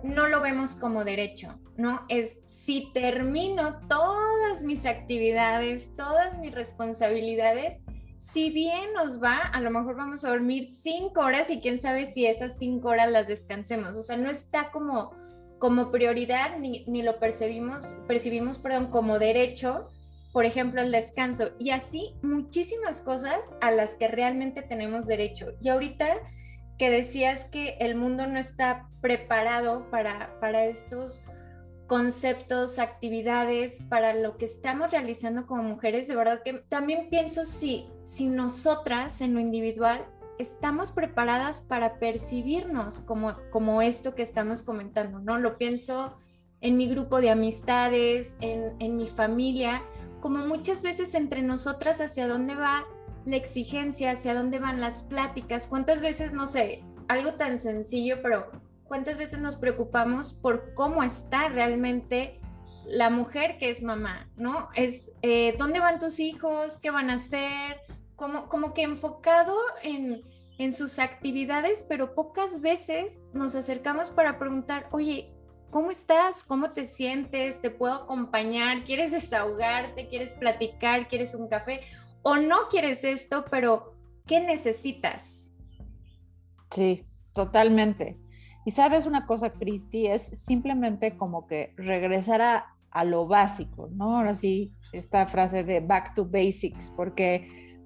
no 0.03 0.29
lo 0.29 0.41
vemos 0.41 0.75
como 0.75 1.05
derecho, 1.05 1.59
¿no? 1.77 2.05
Es 2.09 2.39
si 2.45 2.93
termino 2.93 3.81
todas 3.89 4.63
mis 4.63 4.87
actividades, 4.87 5.95
todas 5.97 6.39
mis 6.39 6.55
responsabilidades, 6.55 7.79
si 8.19 8.51
bien 8.51 8.93
nos 8.95 9.23
va, 9.23 9.39
a 9.39 9.61
lo 9.61 9.71
mejor 9.71 9.97
vamos 9.97 10.25
a 10.25 10.31
dormir 10.31 10.71
cinco 10.73 11.21
horas 11.21 11.51
y 11.51 11.61
quién 11.61 11.79
sabe 11.79 12.07
si 12.07 12.27
esas 12.27 12.59
cinco 12.59 12.89
horas 12.89 13.11
las 13.11 13.27
descansemos. 13.27 13.97
O 13.97 14.03
sea, 14.03 14.17
no 14.17 14.31
está 14.31 14.71
como, 14.71 15.13
como 15.59 15.91
prioridad 15.91 16.59
ni, 16.59 16.85
ni 16.87 17.03
lo 17.03 17.19
percibimos, 17.19 17.97
percibimos 18.07 18.59
perdón, 18.59 18.91
como 18.91 19.19
derecho, 19.19 19.89
por 20.33 20.45
ejemplo, 20.45 20.83
el 20.83 20.93
descanso. 20.93 21.51
Y 21.59 21.71
así 21.71 22.15
muchísimas 22.23 23.01
cosas 23.01 23.51
a 23.61 23.71
las 23.71 23.95
que 23.95 24.09
realmente 24.09 24.63
tenemos 24.63 25.07
derecho. 25.07 25.53
Y 25.63 25.69
ahorita 25.71 26.07
que 26.79 26.91
decías 26.91 27.45
que 27.45 27.77
el 27.81 27.97
mundo 27.97 28.27
no 28.27 28.39
está 28.39 28.89
preparado 29.01 29.91
para, 29.91 30.39
para 30.41 30.65
estos 30.65 31.23
conceptos, 31.87 32.79
actividades 32.79 33.83
para 33.89 34.15
lo 34.15 34.37
que 34.37 34.45
estamos 34.45 34.93
realizando 34.93 35.47
como 35.47 35.63
mujeres, 35.63 36.07
de 36.07 36.15
verdad 36.15 36.43
que 36.45 36.63
también 36.69 37.09
pienso 37.11 37.45
si, 37.45 37.87
si 38.05 38.27
nosotras 38.27 39.21
en 39.23 39.35
lo 39.35 39.41
individual 39.41 40.07
estamos 40.39 40.93
preparadas 40.93 41.63
para 41.63 41.99
percibirnos 41.99 43.01
como, 43.01 43.37
como 43.51 43.83
esto 43.83 44.15
que 44.15 44.23
estamos 44.23 44.63
comentando, 44.63 45.19
¿no? 45.19 45.39
Lo 45.39 45.59
pienso 45.59 46.17
en 46.61 46.77
mi 46.77 46.89
grupo 46.89 47.21
de 47.21 47.31
amistades, 47.31 48.37
en, 48.41 48.77
en 48.81 48.97
mi 48.97 49.07
familia, 49.07 49.83
como 50.21 50.45
muchas 50.47 50.83
veces 50.83 51.15
entre 51.15 51.43
nosotras 51.43 52.01
hacia 52.01 52.29
dónde 52.29 52.55
va 52.55 52.87
la 53.29 53.37
exigencia, 53.37 54.13
hacia 54.13 54.35
dónde 54.35 54.59
van 54.59 54.81
las 54.81 55.03
pláticas, 55.03 55.67
cuántas 55.67 56.01
veces, 56.01 56.33
no 56.33 56.47
sé, 56.47 56.83
algo 57.09 57.35
tan 57.35 57.59
sencillo, 57.59 58.21
pero 58.23 58.51
¿Cuántas 58.89 59.19
veces 59.19 59.39
nos 59.39 59.57
preocupamos 59.57 60.33
por 60.33 60.73
cómo 60.73 61.03
está 61.03 61.51
realmente 61.51 62.41
la 62.87 63.11
mujer 63.11 63.59
que 63.59 63.69
es 63.69 63.83
mamá, 63.83 64.31
¿no? 64.35 64.71
Es 64.75 65.13
eh, 65.21 65.55
dónde 65.59 65.79
van 65.79 65.99
tus 65.99 66.19
hijos, 66.19 66.79
qué 66.79 66.91
van 66.91 67.11
a 67.11 67.15
hacer, 67.15 67.83
como, 68.17 68.49
como 68.49 68.73
que 68.73 68.83
enfocado 68.83 69.59
en, 69.83 70.23
en 70.57 70.73
sus 70.73 70.99
actividades, 70.99 71.85
pero 71.87 72.15
pocas 72.15 72.63
veces 72.63 73.21
nos 73.35 73.55
acercamos 73.55 74.09
para 74.09 74.39
preguntar, 74.39 74.89
oye, 74.91 75.35
¿cómo 75.71 75.91
estás? 75.91 76.43
¿Cómo 76.43 76.71
te 76.71 76.87
sientes? 76.87 77.61
¿Te 77.61 77.69
puedo 77.69 77.93
acompañar? 77.93 78.85
¿Quieres 78.85 79.13
desahogarte? 79.13 80.09
¿Quieres 80.09 80.35
platicar? 80.35 81.09
¿Quieres 81.09 81.35
un 81.35 81.49
café? 81.49 81.83
¿O 82.29 82.37
no 82.37 82.69
quieres 82.71 83.05
esto, 83.05 83.47
pero 83.51 83.95
qué 84.27 84.41
necesitas? 84.41 85.51
Sí, 86.71 87.07
totalmente. 87.33 88.19
Y 88.67 88.73
sabes 88.73 89.07
una 89.07 89.25
cosa, 89.25 89.55
Cristi, 89.55 90.09
es 90.09 90.25
simplemente 90.45 91.17
como 91.17 91.47
que 91.47 91.73
regresar 91.79 92.43
a, 92.43 92.75
lo 93.05 93.27
básico, 93.27 93.89
¿no? 93.93 94.19
Ahora 94.19 94.35
sí, 94.35 94.75
esta 94.93 95.27
frase 95.27 95.65
de 95.65 95.81
back 95.81 96.13
to 96.15 96.27
basics, 96.27 96.93
porque 96.95 97.79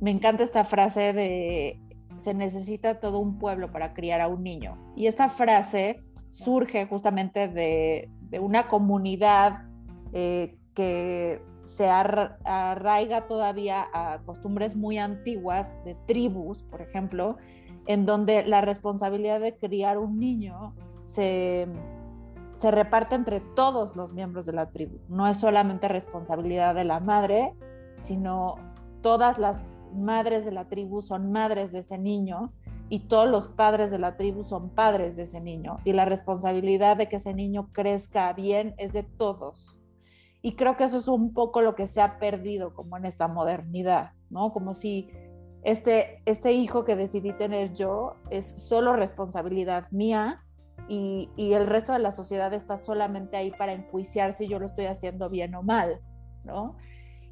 me 0.00 0.10
encanta 0.10 0.42
esta 0.42 0.64
frase 0.64 1.12
de 1.12 1.80
se 2.18 2.34
necesita 2.34 2.98
todo 2.98 3.20
un 3.20 3.38
pueblo 3.38 3.70
para 3.70 3.94
criar 3.94 4.20
a 4.20 4.26
un 4.26 4.42
niño. 4.42 4.76
Y 4.96 5.06
esta 5.06 5.28
frase 5.28 6.02
surge 6.30 6.86
justamente 6.86 7.46
de, 7.46 8.10
una 8.40 8.66
comunidad 8.66 9.68
eh, 10.12 10.56
que 10.74 11.40
se 11.64 11.88
arraiga 11.88 13.26
todavía 13.26 13.86
a 13.92 14.20
costumbres 14.24 14.76
muy 14.76 14.98
antiguas 14.98 15.76
de 15.84 15.96
tribus, 16.06 16.62
por 16.64 16.82
ejemplo, 16.82 17.36
en 17.86 18.06
donde 18.06 18.44
la 18.46 18.60
responsabilidad 18.60 19.40
de 19.40 19.56
criar 19.56 19.98
un 19.98 20.18
niño 20.18 20.74
se, 21.04 21.66
se 22.54 22.70
reparte 22.70 23.14
entre 23.14 23.40
todos 23.40 23.96
los 23.96 24.12
miembros 24.12 24.44
de 24.44 24.52
la 24.52 24.70
tribu. 24.70 24.98
No 25.08 25.26
es 25.26 25.38
solamente 25.38 25.88
responsabilidad 25.88 26.74
de 26.74 26.84
la 26.84 27.00
madre, 27.00 27.54
sino 27.98 28.56
todas 29.02 29.38
las 29.38 29.66
madres 29.94 30.44
de 30.44 30.52
la 30.52 30.68
tribu 30.68 31.02
son 31.02 31.32
madres 31.32 31.72
de 31.72 31.80
ese 31.80 31.98
niño 31.98 32.52
y 32.88 33.00
todos 33.00 33.28
los 33.28 33.48
padres 33.48 33.90
de 33.90 33.98
la 33.98 34.16
tribu 34.16 34.44
son 34.44 34.70
padres 34.70 35.16
de 35.16 35.24
ese 35.24 35.40
niño. 35.40 35.78
Y 35.84 35.92
la 35.92 36.04
responsabilidad 36.04 36.96
de 36.96 37.08
que 37.08 37.16
ese 37.16 37.34
niño 37.34 37.68
crezca 37.72 38.32
bien 38.32 38.74
es 38.78 38.92
de 38.92 39.02
todos. 39.02 39.78
Y 40.44 40.56
creo 40.56 40.76
que 40.76 40.84
eso 40.84 40.98
es 40.98 41.08
un 41.08 41.32
poco 41.32 41.62
lo 41.62 41.74
que 41.74 41.88
se 41.88 42.02
ha 42.02 42.18
perdido 42.18 42.74
como 42.74 42.98
en 42.98 43.06
esta 43.06 43.28
modernidad, 43.28 44.12
¿no? 44.28 44.52
Como 44.52 44.74
si 44.74 45.08
este, 45.62 46.20
este 46.26 46.52
hijo 46.52 46.84
que 46.84 46.96
decidí 46.96 47.32
tener 47.32 47.72
yo 47.72 48.16
es 48.28 48.44
solo 48.68 48.92
responsabilidad 48.92 49.90
mía 49.90 50.44
y, 50.86 51.30
el 51.38 51.66
resto 51.66 51.94
de 51.94 51.98
la 51.98 52.12
sociedad 52.12 52.52
está 52.52 52.76
solamente 52.76 53.38
ahí 53.38 53.52
para 53.52 53.72
enjuiciar 53.72 54.34
si 54.34 54.46
yo 54.46 54.58
lo 54.58 54.66
estoy 54.66 54.84
haciendo 54.84 55.30
bien 55.30 55.54
o 55.54 55.62
mal, 55.62 56.02
¿no? 56.44 56.76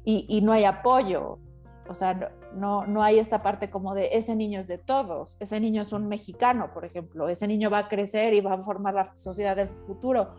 Y, 0.03 0.41
no 0.41 0.51
hay 0.51 0.63
apoyo. 0.63 1.37
O 1.87 1.93
sea, 1.93 2.31
no, 2.55 2.87
no 2.87 3.03
hay 3.03 3.19
esta 3.19 3.43
parte 3.43 3.69
como 3.69 3.93
de 3.93 4.09
ese 4.13 4.35
niño 4.35 4.59
es 4.59 4.67
de 4.67 4.79
todos, 4.79 5.37
ese 5.39 5.59
niño 5.59 5.83
es 5.83 5.93
un 5.93 6.07
mexicano, 6.07 6.71
por 6.73 6.83
ejemplo, 6.83 7.29
ese 7.29 7.47
niño 7.47 7.69
va 7.69 7.77
a 7.77 7.89
crecer 7.89 8.33
y 8.33 8.41
va 8.41 8.53
a 8.53 8.57
formar 8.57 8.95
la 8.95 9.11
sociedad 9.17 9.55
del 9.55 9.69
futuro. 9.85 10.33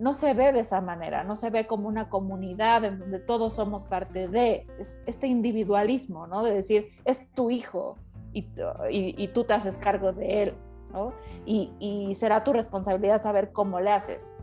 No 0.00 0.14
se 0.14 0.34
ve 0.34 0.52
de 0.52 0.60
esa 0.60 0.80
manera, 0.80 1.22
no 1.22 1.36
se 1.36 1.50
ve 1.50 1.66
como 1.66 1.86
una 1.86 2.08
comunidad 2.08 2.84
en 2.84 2.98
donde 2.98 3.20
todos 3.20 3.52
somos 3.54 3.84
parte 3.84 4.28
de 4.28 4.66
este 5.06 5.26
individualismo, 5.26 6.26
¿no? 6.26 6.42
De 6.42 6.54
decir, 6.54 6.88
es 7.04 7.30
tu 7.34 7.50
hijo 7.50 7.96
y, 8.32 9.28
tú 9.28 9.44
te 9.44 9.54
haces 9.54 9.76
cargo 9.76 10.12
de 10.12 10.42
él, 10.42 10.54
¿no? 10.92 11.12
Y, 11.44 11.72
y 11.78 12.14
será 12.14 12.42
tu 12.42 12.52
responsabilidad 12.52 13.22
saber 13.22 13.52
cómo 13.52 13.78
le 13.78 13.92
haces 13.92 14.34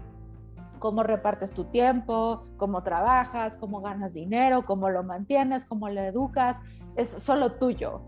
cómo 0.79 1.03
repartes 1.03 1.51
tu 1.51 1.65
tiempo, 1.65 2.45
cómo 2.57 2.83
trabajas, 2.83 3.57
cómo 3.57 3.81
ganas 3.81 4.13
dinero, 4.13 4.65
cómo 4.65 4.89
lo 4.89 5.03
mantienes, 5.03 5.65
cómo 5.65 5.89
lo 5.89 6.01
educas, 6.01 6.57
es 6.95 7.09
solo 7.09 7.53
tuyo. 7.53 8.01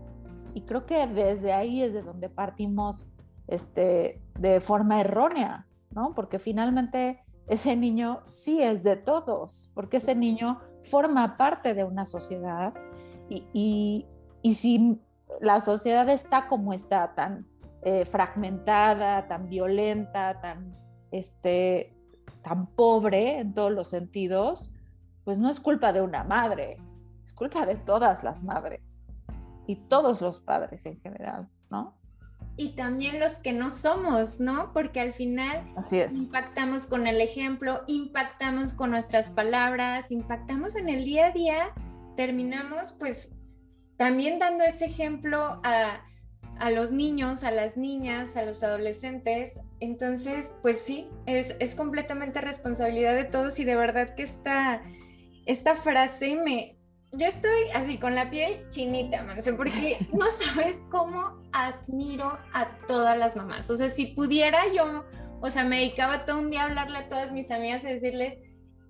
Y 0.54 0.62
creo 0.62 0.86
que 0.86 1.06
desde 1.06 1.52
ahí 1.52 1.82
es 1.82 1.92
de 1.92 2.02
donde 2.02 2.28
partimos 2.28 3.08
este, 3.46 4.20
de 4.38 4.60
forma 4.60 5.00
errónea, 5.00 5.66
¿no? 5.90 6.14
Porque 6.14 6.38
finalmente 6.38 7.20
ese 7.50 7.74
niño 7.74 8.22
sí 8.26 8.62
es 8.62 8.84
de 8.84 8.94
todos, 8.94 9.72
porque 9.74 9.96
ese 9.96 10.14
niño 10.14 10.60
forma 10.84 11.36
parte 11.36 11.74
de 11.74 11.82
una 11.82 12.06
sociedad 12.06 12.72
y, 13.28 14.06
si 14.44 15.00
la 15.40 15.60
sociedad 15.60 16.08
está 16.08 16.46
como 16.46 16.72
está, 16.72 17.12
tan 17.16 17.48
eh, 17.82 18.04
fragmentada, 18.04 19.26
tan 19.26 19.48
violenta, 19.48 20.40
tan, 20.40 20.76
este, 21.10 21.92
tan 22.42 22.68
pobre 22.68 23.40
en 23.40 23.52
todos 23.52 23.72
los 23.72 23.88
sentidos, 23.88 24.72
pues 25.24 25.38
no 25.38 25.50
es 25.50 25.58
culpa 25.58 25.92
de 25.92 26.02
una 26.02 26.22
madre, 26.22 26.76
es 27.24 27.32
culpa 27.32 27.66
de 27.66 27.74
todas 27.74 28.22
las 28.22 28.44
madres 28.44 29.04
y 29.66 29.74
todos 29.74 30.20
los 30.20 30.38
padres 30.38 30.86
en 30.86 31.00
general, 31.00 31.48
¿no? 31.68 31.99
Y 32.56 32.70
también 32.70 33.20
los 33.20 33.38
que 33.38 33.52
no 33.52 33.70
somos, 33.70 34.38
¿no? 34.38 34.72
Porque 34.72 35.00
al 35.00 35.14
final 35.14 35.64
impactamos 36.10 36.86
con 36.86 37.06
el 37.06 37.20
ejemplo, 37.20 37.82
impactamos 37.86 38.74
con 38.74 38.90
nuestras 38.90 39.30
palabras, 39.30 40.10
impactamos 40.10 40.76
en 40.76 40.88
el 40.88 41.04
día 41.04 41.28
a 41.28 41.30
día, 41.32 41.74
terminamos 42.16 42.92
pues 42.98 43.32
también 43.96 44.38
dando 44.38 44.64
ese 44.64 44.86
ejemplo 44.86 45.60
a, 45.64 46.00
a 46.58 46.70
los 46.70 46.90
niños, 46.90 47.44
a 47.44 47.50
las 47.50 47.76
niñas, 47.76 48.36
a 48.36 48.42
los 48.44 48.62
adolescentes. 48.62 49.58
Entonces, 49.80 50.50
pues 50.62 50.80
sí, 50.80 51.08
es, 51.26 51.54
es 51.60 51.74
completamente 51.74 52.40
responsabilidad 52.40 53.14
de 53.14 53.24
todos 53.24 53.58
y 53.58 53.64
de 53.64 53.76
verdad 53.76 54.14
que 54.14 54.22
esta, 54.22 54.82
esta 55.46 55.74
frase 55.74 56.36
me... 56.36 56.79
Yo 57.12 57.26
estoy 57.26 57.70
así 57.74 57.98
con 57.98 58.14
la 58.14 58.30
piel 58.30 58.64
chinita, 58.70 59.22
Manse, 59.22 59.52
porque 59.52 59.98
no 60.12 60.26
sabes 60.30 60.80
cómo 60.90 61.42
admiro 61.52 62.38
a 62.52 62.76
todas 62.86 63.18
las 63.18 63.34
mamás. 63.34 63.68
O 63.68 63.74
sea, 63.74 63.88
si 63.88 64.06
pudiera 64.06 64.72
yo, 64.72 65.04
o 65.40 65.50
sea, 65.50 65.64
me 65.64 65.78
dedicaba 65.78 66.24
todo 66.24 66.38
un 66.38 66.50
día 66.50 66.62
a 66.62 66.66
hablarle 66.66 66.98
a 66.98 67.08
todas 67.08 67.32
mis 67.32 67.50
amigas 67.50 67.82
y 67.82 67.88
decirles, 67.88 68.38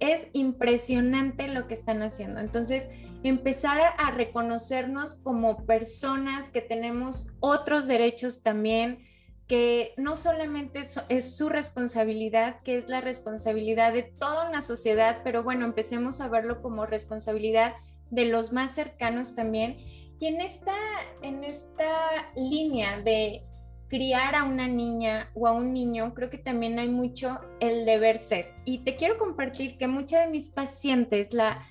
es 0.00 0.28
impresionante 0.32 1.48
lo 1.48 1.66
que 1.66 1.74
están 1.74 2.02
haciendo. 2.02 2.40
Entonces, 2.40 2.88
empezar 3.22 3.78
a, 3.98 4.10
reconocernos 4.10 5.14
como 5.14 5.64
personas 5.64 6.50
que 6.50 6.60
tenemos 6.60 7.28
otros 7.40 7.86
derechos 7.86 8.42
también, 8.42 9.06
que 9.46 9.94
no 9.96 10.14
solamente 10.14 10.82
es, 11.08 11.36
su 11.36 11.48
responsabilidad, 11.48 12.60
que 12.62 12.76
es 12.76 12.88
la 12.88 13.00
responsabilidad 13.00 13.92
de 13.92 14.04
toda 14.04 14.48
una 14.48 14.62
sociedad, 14.62 15.20
pero 15.24 15.42
bueno, 15.42 15.64
empecemos 15.64 16.20
a 16.20 16.28
verlo 16.28 16.62
como 16.62 16.86
responsabilidad 16.86 17.74
de 18.10 18.26
los 18.26 18.52
más 18.52 18.74
cercanos 18.74 19.34
también. 19.34 19.78
Y 20.18 20.26
en 20.26 20.40
esta, 20.40 20.74
en 21.22 21.44
esta 21.44 21.96
línea 22.36 23.00
de 23.00 23.42
criar 23.88 24.34
a 24.34 24.44
una 24.44 24.68
niña 24.68 25.30
o 25.34 25.46
a 25.48 25.52
un 25.52 25.72
niño, 25.72 26.14
creo 26.14 26.30
que 26.30 26.38
también 26.38 26.78
hay 26.78 26.88
mucho 26.88 27.40
el 27.58 27.84
deber 27.84 28.18
ser. 28.18 28.54
Y 28.64 28.78
te 28.78 28.96
quiero 28.96 29.18
compartir 29.18 29.78
que 29.78 29.88
muchas 29.88 30.26
de 30.26 30.30
mis 30.30 30.50
pacientes, 30.50 31.32
la, 31.32 31.66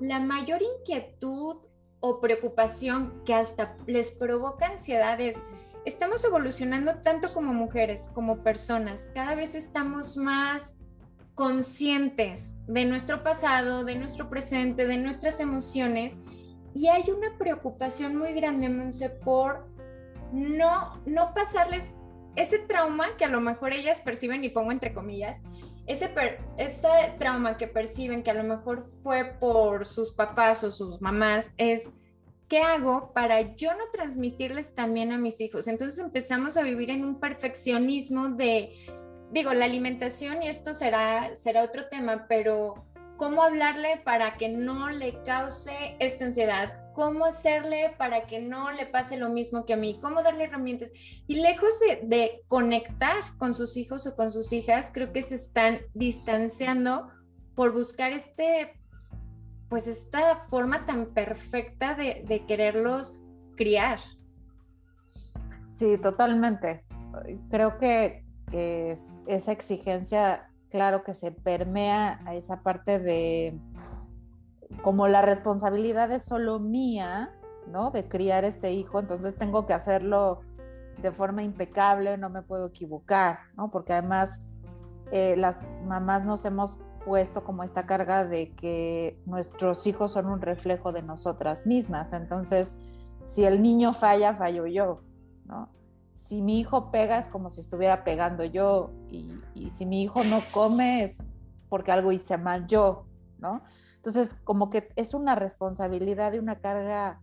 la 0.00 0.20
mayor 0.20 0.60
inquietud 0.62 1.56
o 2.00 2.20
preocupación 2.20 3.22
que 3.24 3.32
hasta 3.32 3.76
les 3.86 4.10
provoca 4.10 4.66
ansiedad 4.66 5.20
es, 5.20 5.42
estamos 5.86 6.24
evolucionando 6.24 6.96
tanto 7.02 7.32
como 7.32 7.54
mujeres, 7.54 8.10
como 8.12 8.42
personas, 8.42 9.08
cada 9.14 9.34
vez 9.34 9.54
estamos 9.54 10.16
más 10.16 10.76
conscientes 11.34 12.54
de 12.66 12.84
nuestro 12.84 13.22
pasado, 13.22 13.84
de 13.84 13.96
nuestro 13.96 14.28
presente, 14.28 14.86
de 14.86 14.98
nuestras 14.98 15.40
emociones. 15.40 16.14
Y 16.74 16.88
hay 16.88 17.10
una 17.10 17.36
preocupación 17.38 18.16
muy 18.16 18.32
grande, 18.32 18.68
Monse, 18.68 19.10
por 19.10 19.66
no, 20.32 21.02
no 21.06 21.34
pasarles 21.34 21.92
ese 22.36 22.58
trauma 22.58 23.16
que 23.18 23.24
a 23.24 23.28
lo 23.28 23.40
mejor 23.40 23.72
ellas 23.72 24.00
perciben, 24.00 24.42
y 24.44 24.48
pongo 24.48 24.72
entre 24.72 24.94
comillas, 24.94 25.38
ese, 25.86 26.10
ese 26.56 26.88
trauma 27.18 27.58
que 27.58 27.66
perciben 27.66 28.22
que 28.22 28.30
a 28.30 28.34
lo 28.34 28.44
mejor 28.44 28.84
fue 29.02 29.24
por 29.38 29.84
sus 29.84 30.10
papás 30.10 30.64
o 30.64 30.70
sus 30.70 31.00
mamás, 31.00 31.50
es 31.58 31.90
¿qué 32.48 32.58
hago 32.58 33.12
para 33.14 33.54
yo 33.54 33.72
no 33.72 33.84
transmitirles 33.92 34.74
también 34.74 35.10
a 35.12 35.18
mis 35.18 35.40
hijos? 35.40 35.68
Entonces 35.68 35.98
empezamos 35.98 36.56
a 36.56 36.62
vivir 36.62 36.90
en 36.90 37.04
un 37.04 37.18
perfeccionismo 37.18 38.28
de, 38.28 38.72
digo, 39.32 39.52
la 39.52 39.64
alimentación 39.64 40.42
y 40.42 40.48
esto 40.48 40.72
será, 40.74 41.34
será 41.34 41.64
otro 41.64 41.88
tema, 41.88 42.26
pero 42.28 42.86
¿cómo 43.16 43.42
hablarle 43.42 44.00
para 44.04 44.36
que 44.36 44.48
no 44.48 44.90
le 44.90 45.20
cause 45.24 45.96
esta 45.98 46.26
ansiedad? 46.26 46.82
cómo 46.92 47.24
hacerle 47.24 47.94
para 47.98 48.26
que 48.26 48.40
no 48.40 48.70
le 48.70 48.86
pase 48.86 49.16
lo 49.16 49.28
mismo 49.28 49.64
que 49.64 49.74
a 49.74 49.76
mí, 49.76 49.98
cómo 50.00 50.22
darle 50.22 50.44
herramientas. 50.44 50.90
Y 51.26 51.36
lejos 51.36 51.78
de, 51.80 52.42
conectar 52.48 53.16
con 53.38 53.54
sus 53.54 53.76
hijos 53.76 54.06
o 54.06 54.14
con 54.14 54.30
sus 54.30 54.52
hijas, 54.52 54.90
creo 54.92 55.12
que 55.12 55.22
se 55.22 55.36
están 55.36 55.80
distanciando 55.94 57.08
por 57.54 57.72
buscar 57.72 58.12
este, 58.12 58.80
pues 59.68 59.86
esta 59.86 60.36
forma 60.48 60.86
tan 60.86 61.06
perfecta 61.14 61.94
de, 61.94 62.44
quererlos 62.46 63.20
criar. 63.56 63.98
Sí, 65.68 65.98
totalmente. 65.98 66.84
Creo 67.50 67.78
que 67.78 68.21
esa 68.52 69.52
exigencia, 69.52 70.50
claro 70.70 71.04
que 71.04 71.14
se 71.14 71.32
permea 71.32 72.20
a 72.26 72.34
esa 72.34 72.62
parte 72.62 72.98
de 72.98 73.58
como 74.82 75.08
la 75.08 75.22
responsabilidad 75.22 76.10
es 76.10 76.24
solo 76.24 76.58
mía, 76.58 77.30
¿no? 77.66 77.90
De 77.90 78.08
criar 78.08 78.44
este 78.44 78.72
hijo, 78.72 79.00
entonces 79.00 79.36
tengo 79.36 79.66
que 79.66 79.74
hacerlo 79.74 80.40
de 81.00 81.12
forma 81.12 81.42
impecable, 81.42 82.16
no 82.18 82.30
me 82.30 82.42
puedo 82.42 82.66
equivocar, 82.66 83.40
¿no? 83.56 83.70
Porque 83.70 83.92
además 83.92 84.40
eh, 85.10 85.34
las 85.36 85.68
mamás 85.86 86.24
nos 86.24 86.44
hemos 86.44 86.78
puesto 87.04 87.44
como 87.44 87.64
esta 87.64 87.86
carga 87.86 88.24
de 88.24 88.54
que 88.54 89.20
nuestros 89.26 89.86
hijos 89.86 90.12
son 90.12 90.26
un 90.26 90.40
reflejo 90.40 90.92
de 90.92 91.02
nosotras 91.02 91.66
mismas, 91.66 92.12
entonces 92.12 92.76
si 93.24 93.44
el 93.44 93.62
niño 93.62 93.92
falla, 93.92 94.34
fallo 94.34 94.66
yo, 94.66 95.02
¿no? 95.44 95.68
Si 96.22 96.40
mi 96.40 96.60
hijo 96.60 96.90
pega 96.90 97.18
es 97.18 97.28
como 97.28 97.50
si 97.50 97.60
estuviera 97.60 98.04
pegando 98.04 98.44
yo 98.44 98.90
y, 99.10 99.70
si 99.70 99.86
mi 99.86 100.02
hijo 100.02 100.24
no 100.24 100.40
come 100.52 101.04
es 101.04 101.18
porque 101.68 101.92
algo 101.92 102.12
hice 102.12 102.38
mal 102.38 102.66
yo, 102.66 103.06
¿no? 103.38 103.62
Entonces, 103.96 104.34
como 104.44 104.70
que 104.70 104.88
es 104.96 105.14
una 105.14 105.34
responsabilidad 105.34 106.32
y 106.32 106.38
una 106.38 106.56
carga 106.56 107.20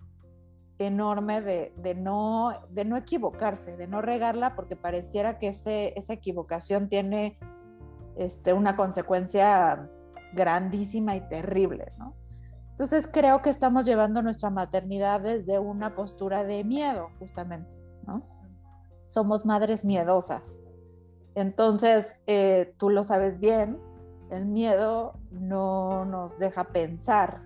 enorme 0.79 1.41
de, 1.41 1.95
no, 1.95 2.53
equivocarse, 2.95 3.77
de 3.77 3.87
no 3.87 4.01
regarla, 4.01 4.55
porque 4.55 4.75
pareciera 4.75 5.39
que 5.39 5.49
esa 5.49 6.13
equivocación 6.13 6.87
tiene 6.87 7.37
este, 8.15 8.53
una 8.53 8.75
consecuencia 8.75 9.89
grandísima 10.33 11.15
y 11.15 11.21
terrible, 11.27 11.91
¿no? 11.97 12.15
Entonces 12.71 13.09
creo 13.11 13.41
que 13.41 13.49
estamos 13.49 13.85
llevando 13.85 14.21
nuestra 14.21 14.49
maternidad 14.49 15.19
desde 15.19 15.59
una 15.59 15.95
postura 15.95 16.45
de 16.45 16.63
miedo, 16.63 17.09
justamente, 17.19 17.69
¿no? 18.07 18.38
Somos 19.09 19.43
madres 19.43 19.83
miedosas. 19.83 20.61
Entonces, 21.33 22.15
eh, 22.27 22.75
tú 22.77 22.91
lo 22.91 23.03
sabes 23.03 23.39
bien, 23.39 23.79
el 24.29 24.45
miedo 24.45 25.13
no 25.31 26.05
nos 26.05 26.37
deja 26.37 26.65
pensar 26.65 27.41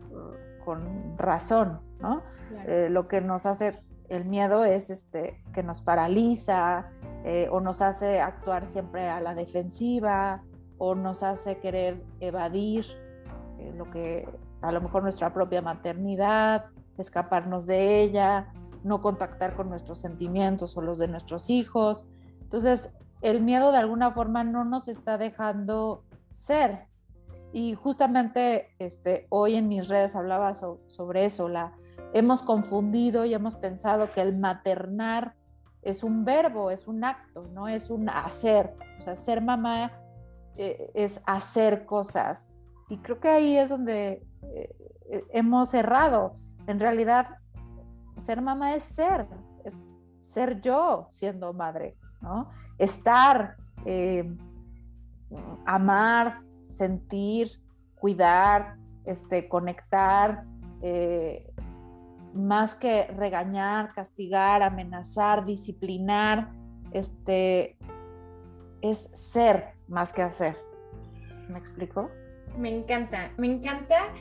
con 0.65 1.17
razón, 1.17 1.80
¿no? 2.02 2.21
Eh, 2.67 2.89
lo 2.89 3.08
que 3.08 3.21
nos 3.21 3.45
hace 3.45 3.82
el 4.10 4.26
miedo 4.26 4.65
es 4.65 4.89
este, 4.89 5.41
que 5.54 5.63
nos 5.63 5.82
paraliza 5.82 6.91
eh, 7.23 7.47
o 7.49 7.62
nos 7.62 7.82
hace 7.82 8.19
actuar 8.19 8.67
siempre 8.67 9.08
a 9.08 9.21
la 9.21 9.34
defensiva 9.34 10.43
o 10.78 10.95
nos 10.95 11.23
hace 11.23 11.60
querer 11.60 12.04
evadir 12.19 12.86
lo 13.78 13.89
que 13.89 14.28
a 14.62 14.73
lo 14.73 14.82
mejor 14.82 15.04
nuestra 15.04 15.34
propia 15.34 15.62
maternidad, 15.62 16.65
escaparnos 16.97 17.65
de 17.65 18.02
ella, 18.02 18.52
no 18.84 19.02
contactar 19.02 19.56
con 19.56 19.69
nuestros 19.69 20.00
sentimientos 20.00 20.76
o 20.78 20.82
los 20.82 21.00
de 21.00 21.08
nuestros 21.08 21.50
hijos. 21.50 22.08
Entonces, 22.41 22.93
el 23.22 23.41
miedo 23.41 23.72
de 23.72 23.78
alguna 23.78 24.12
forma 24.12 24.43
no 24.43 24.65
nos 24.65 24.88
está 24.88 25.17
dejando 25.17 26.04
ser. 26.32 26.88
Y 27.52 27.76
justamente 27.76 28.76
este, 28.80 29.28
hoy 29.30 29.56
en 29.56 29.67
mis 29.67 29.88
redes 29.88 30.15
hablaba 30.15 30.54
sobre 30.54 31.26
eso, 31.26 31.48
la, 31.50 31.74
hemos 32.13 32.41
confundido 32.41 33.26
y 33.26 33.34
hemos 33.34 33.56
pensado 33.56 34.12
que 34.12 34.22
el 34.22 34.38
maternar 34.38 35.36
es 35.82 36.04
un 36.04 36.26
verbo, 36.26 36.72
es 36.72 36.88
un 36.88 37.04
acto, 37.04 37.48
no 37.54 37.67
es 37.67 37.89
un 37.89 38.10
hacer. 38.10 38.76
O 39.00 39.02
sea, 39.02 39.15
ser 39.15 39.41
mamá 39.41 39.91
eh, 40.56 40.91
es 40.93 41.22
hacer 41.26 41.86
cosas. 41.86 42.52
Y 42.89 42.98
creo 42.98 43.19
que 43.19 43.30
ahí 43.30 43.58
es 43.58 43.69
donde 43.69 44.26
eh, 44.43 44.76
eh, 45.10 45.24
hemos 45.32 45.74
errado. 45.74 46.38
En 46.67 46.80
realidad, 46.80 47.38
ser 48.17 48.41
mamá 48.41 48.76
es 48.76 48.84
ser, 48.84 49.28
es 49.63 49.76
ser 50.21 50.62
yo 50.62 51.08
siendo 51.10 51.54
madre, 51.54 51.97
¿no? 52.21 52.49
Estar, 52.78 53.58
amar, 55.65 56.36
sentir, 56.69 57.52
cuidar, 57.95 58.78
este, 59.06 59.47
conectar, 59.47 60.45
más 62.34 62.76
que 62.76 63.08
regañar, 63.08 63.93
castigar, 63.93 64.63
amenazar, 64.63 65.45
disciplinar, 65.45 66.52
este, 66.91 67.78
es 68.82 69.10
ser 69.13 69.73
más 69.88 70.12
que 70.12 70.23
hacer. 70.23 70.58
¿Me 71.47 71.60
explico? 71.60 72.10
Me 72.58 72.76
encanta, 72.76 73.32
me 73.38 73.47
encanta. 73.47 74.13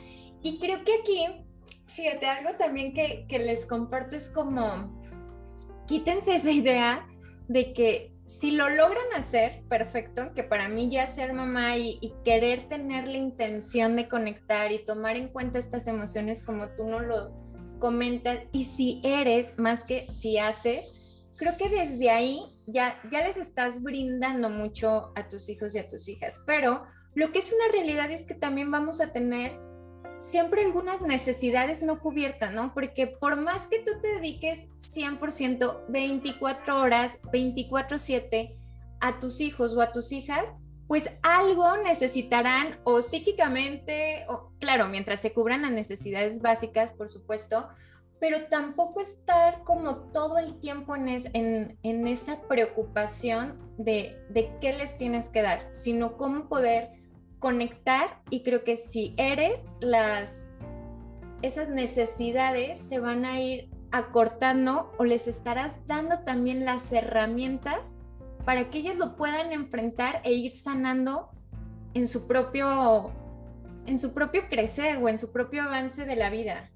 Y 0.43 0.59
creo 0.59 0.85
que 0.85 1.01
aquí, 1.01 1.47
fíjate, 1.95 2.27
algo 2.27 2.57
también 2.57 2.93
que, 2.93 3.27
les 3.31 3.67
comparto 3.67 4.17
es 4.17 4.31
como, 4.31 5.01
quítense 5.87 6.37
esa 6.37 6.51
idea 6.51 7.07
de 7.49 7.73
que 7.73 8.13
si 8.27 8.53
lo 8.53 8.69
logran 8.71 9.13
hacer, 9.15 9.63
perfecto, 9.69 10.33
que 10.35 10.43
para 10.43 10.69
mí 10.69 10.91
ya 10.91 11.07
ser 11.07 11.33
mamá 11.33 11.77
y, 11.77 11.99
y, 12.01 12.15
querer 12.25 12.69
tener 12.69 13.07
la 13.07 13.19
intención 13.19 13.95
de 13.97 14.09
conectar 14.09 14.73
y 14.73 14.85
tomar 14.85 15.17
en 15.17 15.29
cuenta 15.29 15.59
estas 15.59 15.87
emociones 15.87 16.43
como 16.43 16.69
tú 16.71 16.85
no 16.89 17.01
lo, 17.01 17.43
comentas 17.83 18.39
y 18.53 18.67
si 18.67 19.01
eres 19.03 19.59
más 19.59 19.83
que 19.83 20.07
si 20.09 20.39
haces, 20.39 20.87
creo 21.37 21.57
que 21.57 21.69
desde 21.69 22.11
ahí 22.11 22.41
ya, 22.69 22.97
ya 23.11 23.27
les 23.27 23.37
estás 23.37 23.83
brindando 23.83 24.49
mucho 24.49 25.11
a 25.17 25.29
tus 25.29 25.49
hijos 25.49 25.75
y 25.75 25.81
a 25.81 25.89
tus 25.89 26.09
hijas, 26.09 26.41
pero 26.47 26.85
lo 27.17 27.33
que 27.33 27.41
es 27.41 27.53
una 27.53 27.73
realidad 27.73 28.13
es 28.13 28.25
que 28.25 28.35
también 28.35 28.71
vamos 28.71 29.01
a 29.01 29.13
tener 29.13 29.59
siempre 30.23 30.65
algunas 30.65 31.01
necesidades 31.01 31.83
no 31.83 31.99
cubiertas, 31.99 32.55
¿no? 32.55 32.73
Porque 32.73 33.07
por 33.09 33.37
más 33.37 33.67
que 33.67 33.81
tú 33.81 33.91
te 34.01 34.09
dediques 34.09 34.69
100%, 34.77 35.85
24 35.89 36.81
horas, 36.81 37.21
24/7 37.33 38.57
a 39.01 39.19
tus 39.19 39.41
hijos 39.41 39.75
o 39.75 39.81
a 39.81 39.93
tus 39.93 40.13
hijas, 40.13 40.45
pues 40.87 41.11
algo 41.23 41.77
necesitarán 41.79 42.79
o 42.85 43.03
psíquicamente, 43.03 44.25
o 44.29 44.53
claro, 44.61 44.89
mientras 44.89 45.21
se 45.21 45.33
cubran 45.33 45.63
las 45.63 45.73
necesidades 45.73 46.41
básicas, 46.41 46.93
por 46.93 47.09
supuesto, 47.09 47.69
pero 48.21 48.47
tampoco 48.47 49.01
estar 49.01 49.65
como 49.65 50.13
todo 50.13 50.39
el 50.39 50.61
tiempo 50.61 50.95
en, 50.95 51.77
esa 51.83 52.41
preocupación 52.43 53.59
de, 53.77 54.17
de 54.29 54.53
qué 54.61 54.73
les 54.73 54.97
tienes 54.97 55.29
que 55.29 55.43
dar, 55.43 55.69
sino 55.73 56.17
cómo 56.17 56.49
poder 56.49 57.02
conectar 57.43 58.23
y 58.31 58.45
creo 58.45 58.63
que 58.63 58.77
si 58.77 59.15
eres 59.19 59.65
las 59.81 60.47
esas 61.43 61.69
necesidades 61.69 62.79
se 62.79 63.01
van 63.01 63.25
a 63.25 63.41
ir 63.41 63.69
acortando 63.91 64.93
o 64.97 65.05
les 65.05 65.27
estarás 65.27 65.75
dando 65.89 66.21
también 66.21 66.65
las 66.65 66.93
herramientas 66.93 67.97
para 68.45 68.71
que 68.71 68.79
ellas 68.79 68.97
lo 68.97 69.17
puedan 69.17 69.51
enfrentar 69.51 70.21
e 70.23 70.33
ir 70.33 70.53
sanando 70.53 71.31
en 71.95 72.07
su 72.07 72.29
propio 72.29 73.11
en 73.87 73.99
su 73.99 74.15
propio 74.15 74.49
crecer 74.49 74.99
o 74.99 75.09
en 75.09 75.19
su 75.19 75.33
propio 75.33 75.65
avance 75.65 76.05
de 76.05 76.15
la 76.15 76.31
vida. 76.31 76.71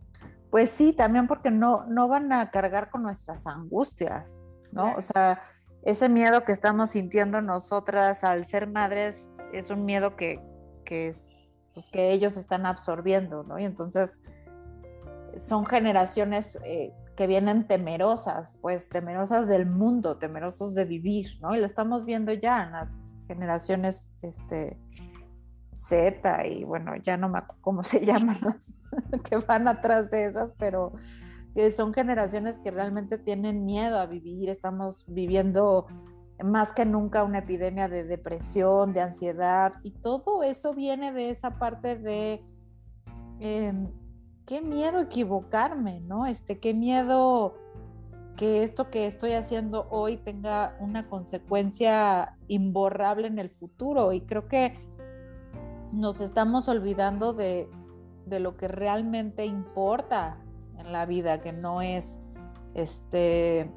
Pues 0.50 0.70
sí, 0.70 0.92
también 0.92 1.28
porque 1.28 1.52
no, 1.52 1.86
no 1.86 2.08
van 2.08 2.32
a 2.32 2.50
cargar 2.50 2.90
con 2.90 3.04
nuestras 3.04 3.46
angustias, 3.46 4.44
¿no? 4.72 4.96
O 4.96 5.02
sea, 5.02 5.40
ese 5.82 6.08
miedo 6.08 6.42
que 6.42 6.50
estamos 6.50 6.90
sintiendo 6.90 7.40
nosotras 7.40 8.24
al 8.24 8.44
ser 8.46 8.66
madres 8.66 9.30
es 9.52 9.70
un 9.70 9.84
miedo 9.84 10.16
que, 10.16 10.40
que, 10.86 11.14
pues, 11.74 11.86
que 11.88 12.12
ellos 12.12 12.38
están 12.38 12.64
absorbiendo, 12.64 13.42
¿no? 13.42 13.58
Y 13.58 13.66
entonces 13.66 14.22
son 15.36 15.66
generaciones 15.66 16.58
eh, 16.64 16.94
que 17.14 17.26
vienen 17.26 17.66
temerosas, 17.66 18.56
pues 18.62 18.88
temerosas 18.88 19.48
del 19.48 19.66
mundo, 19.66 20.16
temerosos 20.16 20.74
de 20.74 20.86
vivir, 20.86 21.26
¿no? 21.42 21.54
Y 21.54 21.60
lo 21.60 21.66
estamos 21.66 22.06
viendo 22.06 22.32
ya 22.32 22.62
en 22.62 22.72
las 22.72 22.90
generaciones 23.26 24.12
este, 24.22 24.78
Z 25.74 26.46
y 26.46 26.64
bueno, 26.64 26.96
ya 26.96 27.16
no 27.16 27.28
me 27.28 27.38
acuerdo 27.38 27.60
cómo 27.62 27.82
se 27.82 28.00
llaman 28.06 28.38
las 28.42 28.88
que 29.24 29.36
van 29.36 29.68
atrás 29.68 30.10
de 30.10 30.24
esas, 30.24 30.52
pero 30.58 30.92
son 31.74 31.94
generaciones 31.94 32.58
que 32.58 32.70
realmente 32.70 33.16
tienen 33.16 33.64
miedo 33.64 33.98
a 33.98 34.06
vivir, 34.06 34.50
estamos 34.50 35.06
viviendo 35.08 35.86
más 36.44 36.72
que 36.72 36.84
nunca 36.84 37.24
una 37.24 37.38
epidemia 37.38 37.88
de 37.88 38.04
depresión, 38.04 38.92
de 38.92 39.00
ansiedad, 39.00 39.74
y 39.82 39.92
todo 39.92 40.42
eso 40.42 40.74
viene 40.74 41.12
de 41.12 41.30
esa 41.30 41.58
parte 41.58 41.96
de... 41.96 42.44
Em, 43.40 43.88
qué 44.46 44.62
miedo 44.62 45.00
equivocarme, 45.00 46.00
¿no? 46.00 46.26
Este, 46.26 46.60
qué 46.60 46.72
miedo 46.72 47.54
que 48.36 48.62
esto 48.62 48.90
que 48.90 49.06
estoy 49.06 49.32
haciendo 49.32 49.88
hoy 49.90 50.18
tenga 50.18 50.76
una 50.80 51.08
consecuencia 51.08 52.36
imborrable 52.48 53.26
en 53.26 53.38
el 53.38 53.50
futuro. 53.50 54.12
Y 54.12 54.20
creo 54.20 54.46
que 54.46 54.78
nos 55.92 56.20
estamos 56.20 56.68
olvidando 56.68 57.32
de, 57.32 57.68
lo 58.26 58.56
que 58.56 58.68
realmente 58.68 59.46
importa 59.46 60.38
en 60.78 60.92
la 60.92 61.06
vida, 61.06 61.40
que 61.40 61.52
no 61.52 61.80
es 61.82 62.20
este 62.74 63.60
es 63.60 63.70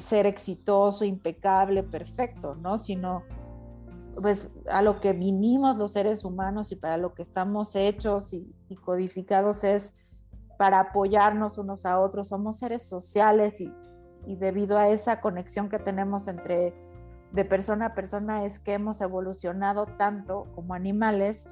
ser 0.00 0.26
exitoso, 0.26 1.04
impecable, 1.04 1.82
perfecto, 1.82 2.54
¿no? 2.54 2.78
Sino 2.78 3.22
pues 4.20 4.52
a 4.70 4.82
lo 4.82 5.00
que 5.00 5.12
vinimos 5.12 5.76
los 5.76 5.92
seres 5.92 6.24
humanos 6.24 6.72
y 6.72 6.76
para 6.76 6.96
lo 6.96 7.14
que 7.14 7.22
estamos 7.22 7.76
hechos 7.76 8.32
y, 8.32 8.54
codificados 8.84 9.62
es 9.64 9.94
para 10.58 10.80
apoyarnos 10.80 11.58
unos 11.58 11.84
a 11.86 12.00
otros, 12.00 12.28
somos 12.28 12.58
seres 12.58 12.82
sociales 12.82 13.60
y, 13.60 13.72
debido 14.36 14.76
a 14.78 14.88
esa 14.88 15.20
conexión 15.20 15.68
que 15.68 15.78
tenemos 15.78 16.26
entre 16.26 16.74
de 17.32 17.44
persona 17.44 17.86
a 17.86 17.94
persona 17.94 18.44
es 18.44 18.58
que 18.58 18.72
hemos 18.72 19.00
evolucionado 19.00 19.86
tanto 19.86 20.46
como 20.54 20.74
animales 20.74 21.46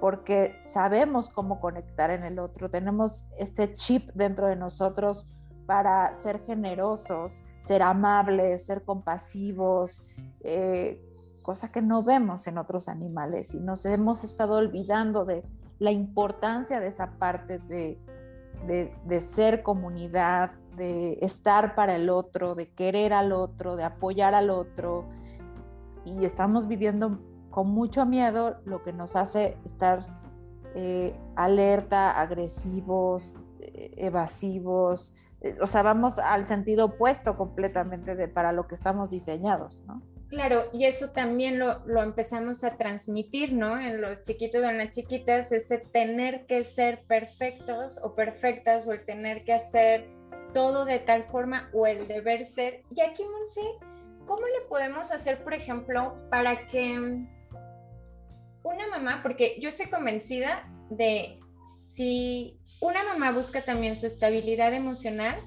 porque 0.00 0.56
sabemos 0.64 1.28
cómo 1.28 1.60
conectar 1.60 2.10
en 2.10 2.24
el 2.24 2.38
otro, 2.38 2.70
tenemos 2.70 3.26
este 3.38 3.74
chip 3.76 4.10
dentro 4.14 4.48
de 4.48 4.56
nosotros 4.56 5.28
para 5.66 6.14
ser 6.14 6.40
generosos, 6.46 7.44
ser 7.62 7.82
amables, 7.82 8.64
ser 8.64 8.84
compasivos, 8.84 10.06
eh, 10.42 11.02
cosa 11.42 11.72
que 11.72 11.82
no 11.82 12.02
vemos 12.02 12.46
en 12.46 12.58
otros 12.58 12.88
animales 12.88 13.54
y 13.54 13.60
nos 13.60 13.84
hemos 13.86 14.24
estado 14.24 14.56
olvidando 14.56 15.24
de 15.24 15.44
la 15.78 15.90
importancia 15.90 16.80
de 16.80 16.88
esa 16.88 17.12
parte 17.18 17.58
de, 17.58 17.98
de, 18.66 19.20
ser 19.20 19.62
comunidad, 19.62 20.52
de 20.76 21.18
estar 21.22 21.74
para 21.74 21.96
el 21.96 22.10
otro, 22.10 22.54
de 22.54 22.68
querer 22.68 23.12
al 23.12 23.32
otro, 23.32 23.76
de 23.76 23.84
apoyar 23.84 24.34
al 24.34 24.50
otro. 24.50 25.08
Y 26.04 26.24
estamos 26.24 26.68
viviendo 26.68 27.18
con 27.50 27.68
mucho 27.68 28.06
miedo, 28.06 28.60
lo 28.64 28.82
que 28.82 28.92
nos 28.92 29.16
hace 29.16 29.56
estar 29.64 30.06
eh, 30.74 31.18
alerta, 31.34 32.20
agresivos, 32.20 33.40
eh, 33.60 33.94
evasivos. 33.96 35.14
Eh, 35.42 35.56
o 35.60 35.66
sea, 35.66 35.82
vamos 35.82 36.18
al 36.18 36.46
sentido 36.46 36.86
opuesto 36.86 37.36
completamente 37.36 38.14
de, 38.14 38.28
para 38.28 38.52
lo 38.52 38.66
que 38.66 38.74
estamos 38.74 39.10
diseñados, 39.10 39.82
¿no? 39.86 40.02
Claro, 40.28 40.66
y 40.72 40.84
eso 40.84 41.10
también 41.10 41.58
lo, 41.58 42.02
empezamos 42.02 42.62
a 42.62 42.76
transmitir, 42.76 43.52
¿no? 43.52 43.80
En 43.80 44.00
los 44.00 44.22
chiquitos 44.22 44.62
o 44.62 44.68
en 44.68 44.78
las 44.78 44.90
chiquitas, 44.90 45.50
ese 45.50 45.78
tener 45.78 46.46
que 46.46 46.62
ser 46.62 47.02
perfectos 47.08 47.98
o 48.00 48.14
perfectas 48.14 48.86
o 48.86 48.92
el 48.92 49.04
tener 49.04 49.42
que 49.42 49.52
hacer 49.52 50.08
todo 50.54 50.84
de 50.84 51.00
tal 51.00 51.24
forma 51.24 51.68
o 51.72 51.84
el 51.84 52.06
deber 52.06 52.44
ser. 52.44 52.82
Y 52.94 53.00
aquí, 53.00 53.24
Monse, 53.24 53.60
¿cómo 54.24 54.46
le 54.46 54.68
podemos 54.68 55.10
hacer, 55.10 55.42
por 55.42 55.52
ejemplo, 55.52 56.14
para 56.30 56.68
que 56.68 57.26
una 58.62 58.88
mamá, 58.88 59.20
porque 59.24 59.56
yo 59.60 59.68
estoy 59.68 59.86
convencida 59.86 60.70
de 60.90 61.40
si 61.88 62.59
una 62.80 63.04
mamá 63.04 63.32
busca 63.32 63.62
también 63.62 63.94
su 63.94 64.06
estabilidad 64.06 64.72
emocional 64.74 65.40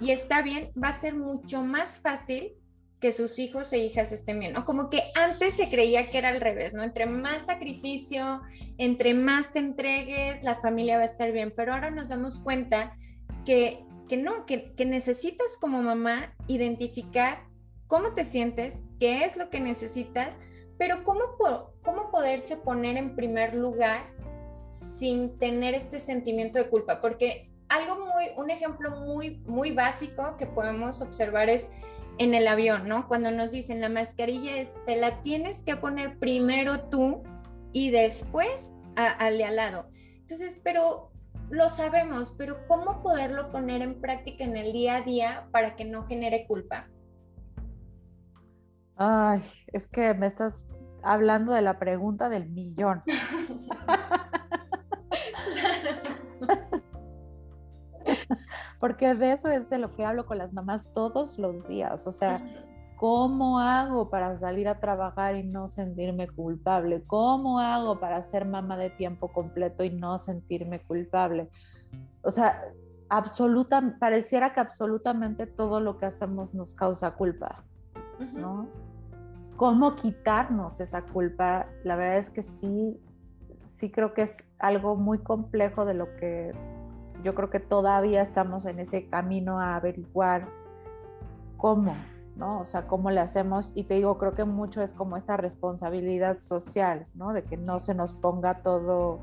y 0.00 0.10
está 0.10 0.42
bien, 0.42 0.70
va 0.82 0.88
a 0.88 0.92
ser 0.92 1.14
mucho 1.14 1.62
más 1.62 1.98
fácil 1.98 2.52
que 3.00 3.12
sus 3.12 3.38
hijos 3.38 3.72
e 3.72 3.78
hijas 3.78 4.12
estén 4.12 4.40
bien, 4.40 4.52
¿no? 4.52 4.64
Como 4.64 4.88
que 4.88 5.02
antes 5.14 5.54
se 5.54 5.68
creía 5.68 6.10
que 6.10 6.18
era 6.18 6.30
al 6.30 6.40
revés, 6.40 6.74
¿no? 6.74 6.82
Entre 6.82 7.06
más 7.06 7.46
sacrificio, 7.46 8.40
entre 8.78 9.14
más 9.14 9.52
te 9.52 9.58
entregues, 9.58 10.42
la 10.42 10.56
familia 10.56 10.96
va 10.96 11.02
a 11.02 11.06
estar 11.06 11.32
bien, 11.32 11.52
pero 11.54 11.74
ahora 11.74 11.90
nos 11.90 12.08
damos 12.08 12.40
cuenta 12.40 12.96
que, 13.44 13.84
que 14.08 14.16
no, 14.16 14.46
que, 14.46 14.74
que 14.74 14.86
necesitas 14.86 15.56
como 15.60 15.82
mamá 15.82 16.34
identificar 16.46 17.44
cómo 17.86 18.14
te 18.14 18.24
sientes, 18.24 18.82
qué 18.98 19.24
es 19.24 19.36
lo 19.36 19.50
que 19.50 19.60
necesitas, 19.60 20.34
pero 20.78 21.04
cómo, 21.04 21.22
cómo 21.82 22.10
poderse 22.10 22.56
poner 22.56 22.96
en 22.96 23.14
primer 23.14 23.54
lugar 23.54 24.06
sin 24.98 25.38
tener 25.38 25.74
este 25.74 25.98
sentimiento 25.98 26.58
de 26.58 26.68
culpa, 26.68 27.00
porque 27.00 27.50
algo 27.68 27.96
muy, 27.96 28.30
un 28.36 28.50
ejemplo 28.50 28.90
muy, 28.90 29.38
muy 29.46 29.72
básico 29.72 30.36
que 30.36 30.46
podemos 30.46 31.00
observar 31.02 31.48
es 31.48 31.68
en 32.18 32.34
el 32.34 32.48
avión, 32.48 32.88
¿no? 32.88 33.08
Cuando 33.08 33.30
nos 33.30 33.52
dicen 33.52 33.80
la 33.80 33.88
mascarilla 33.88 34.56
es, 34.56 34.74
te 34.86 34.96
la 34.96 35.22
tienes 35.22 35.62
que 35.62 35.76
poner 35.76 36.18
primero 36.18 36.88
tú 36.88 37.22
y 37.72 37.90
después 37.90 38.72
al 38.96 39.36
de 39.36 39.44
al 39.44 39.56
lado. 39.56 39.88
Entonces, 40.20 40.58
pero 40.62 41.10
lo 41.50 41.68
sabemos, 41.68 42.34
pero 42.36 42.66
¿cómo 42.66 43.02
poderlo 43.02 43.52
poner 43.52 43.82
en 43.82 44.00
práctica 44.00 44.44
en 44.44 44.56
el 44.56 44.72
día 44.72 44.96
a 44.96 45.02
día 45.02 45.48
para 45.52 45.76
que 45.76 45.84
no 45.84 46.06
genere 46.06 46.46
culpa? 46.46 46.88
Ay, 48.96 49.42
es 49.68 49.86
que 49.86 50.14
me 50.14 50.26
estás 50.26 50.66
hablando 51.02 51.52
de 51.52 51.62
la 51.62 51.78
pregunta 51.78 52.28
del 52.28 52.48
millón. 52.48 53.02
Porque 58.80 59.14
de 59.14 59.32
eso 59.32 59.48
es 59.48 59.70
de 59.70 59.78
lo 59.78 59.94
que 59.94 60.04
hablo 60.04 60.26
con 60.26 60.38
las 60.38 60.52
mamás 60.52 60.88
todos 60.94 61.38
los 61.38 61.66
días. 61.66 62.06
O 62.06 62.12
sea, 62.12 62.42
¿cómo 62.96 63.58
hago 63.58 64.10
para 64.10 64.36
salir 64.38 64.68
a 64.68 64.80
trabajar 64.80 65.36
y 65.36 65.44
no 65.44 65.68
sentirme 65.68 66.28
culpable? 66.28 67.02
¿Cómo 67.06 67.60
hago 67.60 68.00
para 68.00 68.22
ser 68.24 68.44
mamá 68.44 68.76
de 68.76 68.90
tiempo 68.90 69.32
completo 69.32 69.84
y 69.84 69.90
no 69.90 70.18
sentirme 70.18 70.80
culpable? 70.80 71.48
O 72.22 72.30
sea, 72.30 72.62
absoluta, 73.08 73.96
pareciera 73.98 74.52
que 74.52 74.60
absolutamente 74.60 75.46
todo 75.46 75.80
lo 75.80 75.98
que 75.98 76.06
hacemos 76.06 76.54
nos 76.54 76.74
causa 76.74 77.12
culpa, 77.12 77.64
¿no? 78.34 78.68
¿Cómo 79.56 79.96
quitarnos 79.96 80.80
esa 80.80 81.02
culpa? 81.02 81.66
La 81.82 81.96
verdad 81.96 82.18
es 82.18 82.30
que 82.30 82.42
sí, 82.42 83.00
sí 83.64 83.90
creo 83.90 84.12
que 84.12 84.22
es 84.22 84.46
algo 84.58 84.96
muy 84.96 85.18
complejo 85.18 85.86
de 85.86 85.94
lo 85.94 86.14
que 86.16 86.52
yo 87.26 87.34
creo 87.34 87.50
que 87.50 87.58
todavía 87.58 88.22
estamos 88.22 88.66
en 88.66 88.78
ese 88.78 89.08
camino 89.08 89.58
a 89.58 89.74
averiguar 89.74 90.48
cómo, 91.56 91.96
¿no? 92.36 92.60
O 92.60 92.64
sea, 92.64 92.86
cómo 92.86 93.10
le 93.10 93.18
hacemos. 93.18 93.72
Y 93.74 93.82
te 93.82 93.94
digo, 93.94 94.16
creo 94.16 94.36
que 94.36 94.44
mucho 94.44 94.80
es 94.80 94.94
como 94.94 95.16
esta 95.16 95.36
responsabilidad 95.36 96.38
social, 96.38 97.08
¿no? 97.14 97.32
De 97.32 97.42
que 97.42 97.56
no 97.56 97.80
se 97.80 97.96
nos 97.96 98.12
ponga 98.12 98.62
todo, 98.62 99.18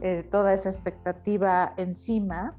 eh, 0.00 0.22
toda 0.22 0.54
esa 0.54 0.70
expectativa 0.70 1.74
encima. 1.76 2.56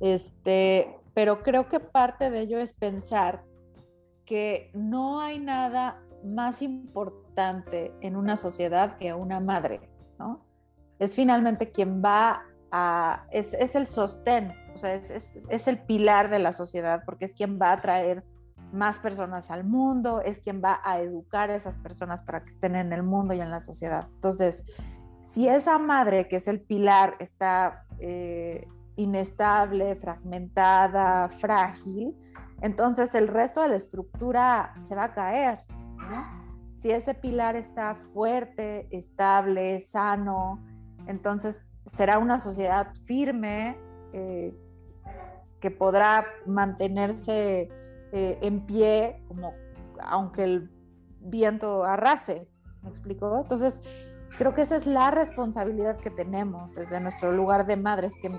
Este, 0.00 0.98
pero 1.12 1.42
creo 1.42 1.68
que 1.68 1.80
parte 1.80 2.30
de 2.30 2.40
ello 2.40 2.58
es 2.58 2.72
pensar 2.72 3.44
que 4.24 4.70
no 4.72 5.20
hay 5.20 5.38
nada 5.38 6.02
más 6.24 6.62
importante 6.62 7.92
en 8.00 8.16
una 8.16 8.38
sociedad 8.38 8.96
que 8.96 9.12
una 9.12 9.38
madre, 9.40 9.90
¿no? 10.18 10.46
Es 10.98 11.14
finalmente 11.14 11.72
quien 11.72 12.02
va 12.02 12.46
es, 13.30 13.74
el 13.74 13.86
sostén, 13.86 14.52
o 14.74 14.78
sea, 14.78 14.94
es, 14.94 15.68
el 15.68 15.78
pilar 15.78 16.30
de 16.30 16.38
la 16.38 16.52
sociedad 16.52 17.02
porque 17.04 17.26
es 17.26 17.32
quien 17.32 17.58
va 17.60 17.72
a 17.72 17.80
traer 17.80 18.24
más 18.72 18.98
personas 18.98 19.50
al 19.50 19.64
mundo, 19.64 20.20
es 20.20 20.40
quien 20.40 20.60
va 20.62 20.80
a 20.84 21.00
educar 21.00 21.50
a 21.50 21.54
esas 21.54 21.76
personas 21.76 22.22
para 22.22 22.42
que 22.42 22.50
estén 22.50 22.74
en 22.74 22.92
el 22.92 23.02
mundo 23.02 23.34
y 23.34 23.40
en 23.40 23.50
la 23.50 23.60
sociedad. 23.60 24.08
Entonces, 24.14 24.64
si 25.22 25.48
esa 25.48 25.78
madre, 25.78 26.26
que 26.26 26.36
es 26.36 26.48
el 26.48 26.60
pilar, 26.60 27.16
está 27.20 27.86
eh, 28.00 28.66
inestable, 28.96 29.94
fragmentada, 29.94 31.28
frágil, 31.28 32.16
entonces 32.60 33.14
el 33.14 33.28
resto 33.28 33.62
de 33.62 33.68
la 33.68 33.76
estructura 33.76 34.74
se 34.80 34.94
va 34.96 35.04
a 35.04 35.14
caer. 35.14 35.64
Si 36.76 36.90
ese 36.90 37.14
pilar 37.14 37.56
está 37.56 37.94
fuerte, 37.94 38.88
estable, 38.90 39.80
sano, 39.80 40.64
entonces 41.06 41.60
será 41.86 42.18
una 42.18 42.40
sociedad 42.40 42.92
firme 43.04 43.78
eh, 44.12 44.54
que 45.60 45.70
podrá 45.70 46.26
mantenerse 46.46 47.68
eh, 48.12 48.38
en 48.42 48.66
pie, 48.66 49.22
como 49.28 49.54
aunque 50.00 50.44
el 50.44 50.70
viento 51.20 51.84
arrase. 51.84 52.48
¿Me 52.82 52.90
explico? 52.90 53.38
Entonces, 53.40 53.80
creo 54.36 54.54
que 54.54 54.62
esa 54.62 54.76
es 54.76 54.86
la 54.86 55.10
responsabilidad 55.10 55.96
que 55.98 56.10
tenemos 56.10 56.74
desde 56.74 57.00
nuestro 57.00 57.32
lugar 57.32 57.66
de 57.66 57.76
madres, 57.76 58.12
que, 58.20 58.30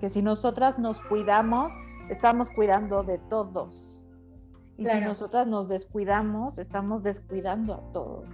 que 0.00 0.10
si 0.10 0.20
nosotras 0.20 0.78
nos 0.78 1.00
cuidamos, 1.00 1.72
estamos 2.08 2.50
cuidando 2.50 3.04
de 3.04 3.18
todos. 3.18 4.04
Y 4.76 4.86
si 4.86 5.00
nosotras 5.00 5.46
nos 5.46 5.68
descuidamos, 5.68 6.58
estamos 6.58 7.02
descuidando 7.02 7.74
a 7.74 7.92
todos. 7.92 8.26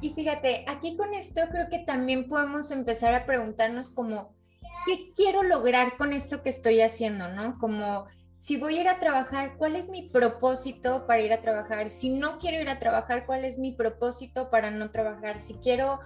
Y 0.00 0.10
fíjate, 0.10 0.64
aquí 0.68 0.96
con 0.96 1.14
esto 1.14 1.40
creo 1.50 1.68
que 1.70 1.78
también 1.80 2.28
podemos 2.28 2.70
empezar 2.70 3.14
a 3.14 3.24
preguntarnos 3.24 3.88
como, 3.88 4.34
¿qué 4.84 5.12
quiero 5.14 5.42
lograr 5.42 5.96
con 5.96 6.12
esto 6.12 6.42
que 6.42 6.50
estoy 6.50 6.80
haciendo? 6.80 7.28
¿No? 7.28 7.58
Como, 7.58 8.06
si 8.34 8.58
voy 8.58 8.76
a 8.76 8.80
ir 8.82 8.88
a 8.88 9.00
trabajar, 9.00 9.56
¿cuál 9.56 9.74
es 9.74 9.88
mi 9.88 10.10
propósito 10.10 11.06
para 11.06 11.22
ir 11.22 11.32
a 11.32 11.40
trabajar? 11.40 11.88
Si 11.88 12.10
no 12.10 12.38
quiero 12.38 12.60
ir 12.60 12.68
a 12.68 12.78
trabajar, 12.78 13.24
¿cuál 13.24 13.44
es 13.44 13.58
mi 13.58 13.72
propósito 13.72 14.50
para 14.50 14.70
no 14.70 14.90
trabajar? 14.90 15.40
Si 15.40 15.54
quiero 15.54 16.00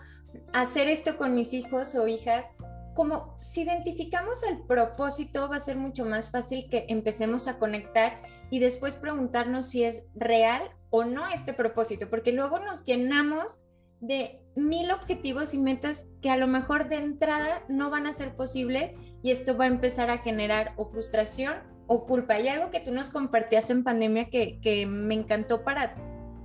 hacer 0.53 0.87
esto 0.88 1.16
con 1.16 1.35
mis 1.35 1.53
hijos 1.53 1.96
o 1.96 2.07
hijas, 2.07 2.57
como 2.94 3.37
si 3.40 3.62
identificamos 3.62 4.44
el 4.44 4.62
propósito, 4.62 5.48
va 5.48 5.57
a 5.57 5.61
ser 5.61 5.76
mucho 5.76 6.05
más 6.05 6.31
fácil 6.31 6.68
que 6.70 6.87
empecemos 6.88 7.48
a 7.48 7.59
conectar 7.59 8.22
y 8.50 8.61
después 8.61 8.94
preguntarnos 8.94 9.66
si 9.66 9.83
es 9.83 10.05
real 10.14 10.62
o 10.90 11.05
no 11.05 11.26
este 11.29 11.53
propósito, 11.53 12.09
porque 12.09 12.33
luego 12.33 12.59
nos 12.61 12.85
llenamos 12.85 13.59
de 14.00 14.40
mil 14.56 14.90
objetivos 14.90 15.54
y 15.54 15.58
metas 15.58 16.06
que 16.20 16.30
a 16.30 16.36
lo 16.36 16.46
mejor 16.46 16.88
de 16.88 16.96
entrada 16.96 17.62
no 17.68 17.90
van 17.90 18.06
a 18.06 18.12
ser 18.12 18.34
posible 18.34 18.96
y 19.22 19.30
esto 19.30 19.56
va 19.56 19.64
a 19.64 19.68
empezar 19.68 20.10
a 20.10 20.18
generar 20.18 20.72
o 20.76 20.86
frustración 20.86 21.54
o 21.86 22.06
culpa. 22.06 22.38
Y 22.38 22.48
algo 22.48 22.70
que 22.70 22.80
tú 22.80 22.92
nos 22.92 23.10
compartías 23.10 23.70
en 23.70 23.84
pandemia 23.84 24.30
que, 24.30 24.60
que 24.60 24.86
me 24.86 25.14
encantó 25.14 25.64
para 25.64 25.94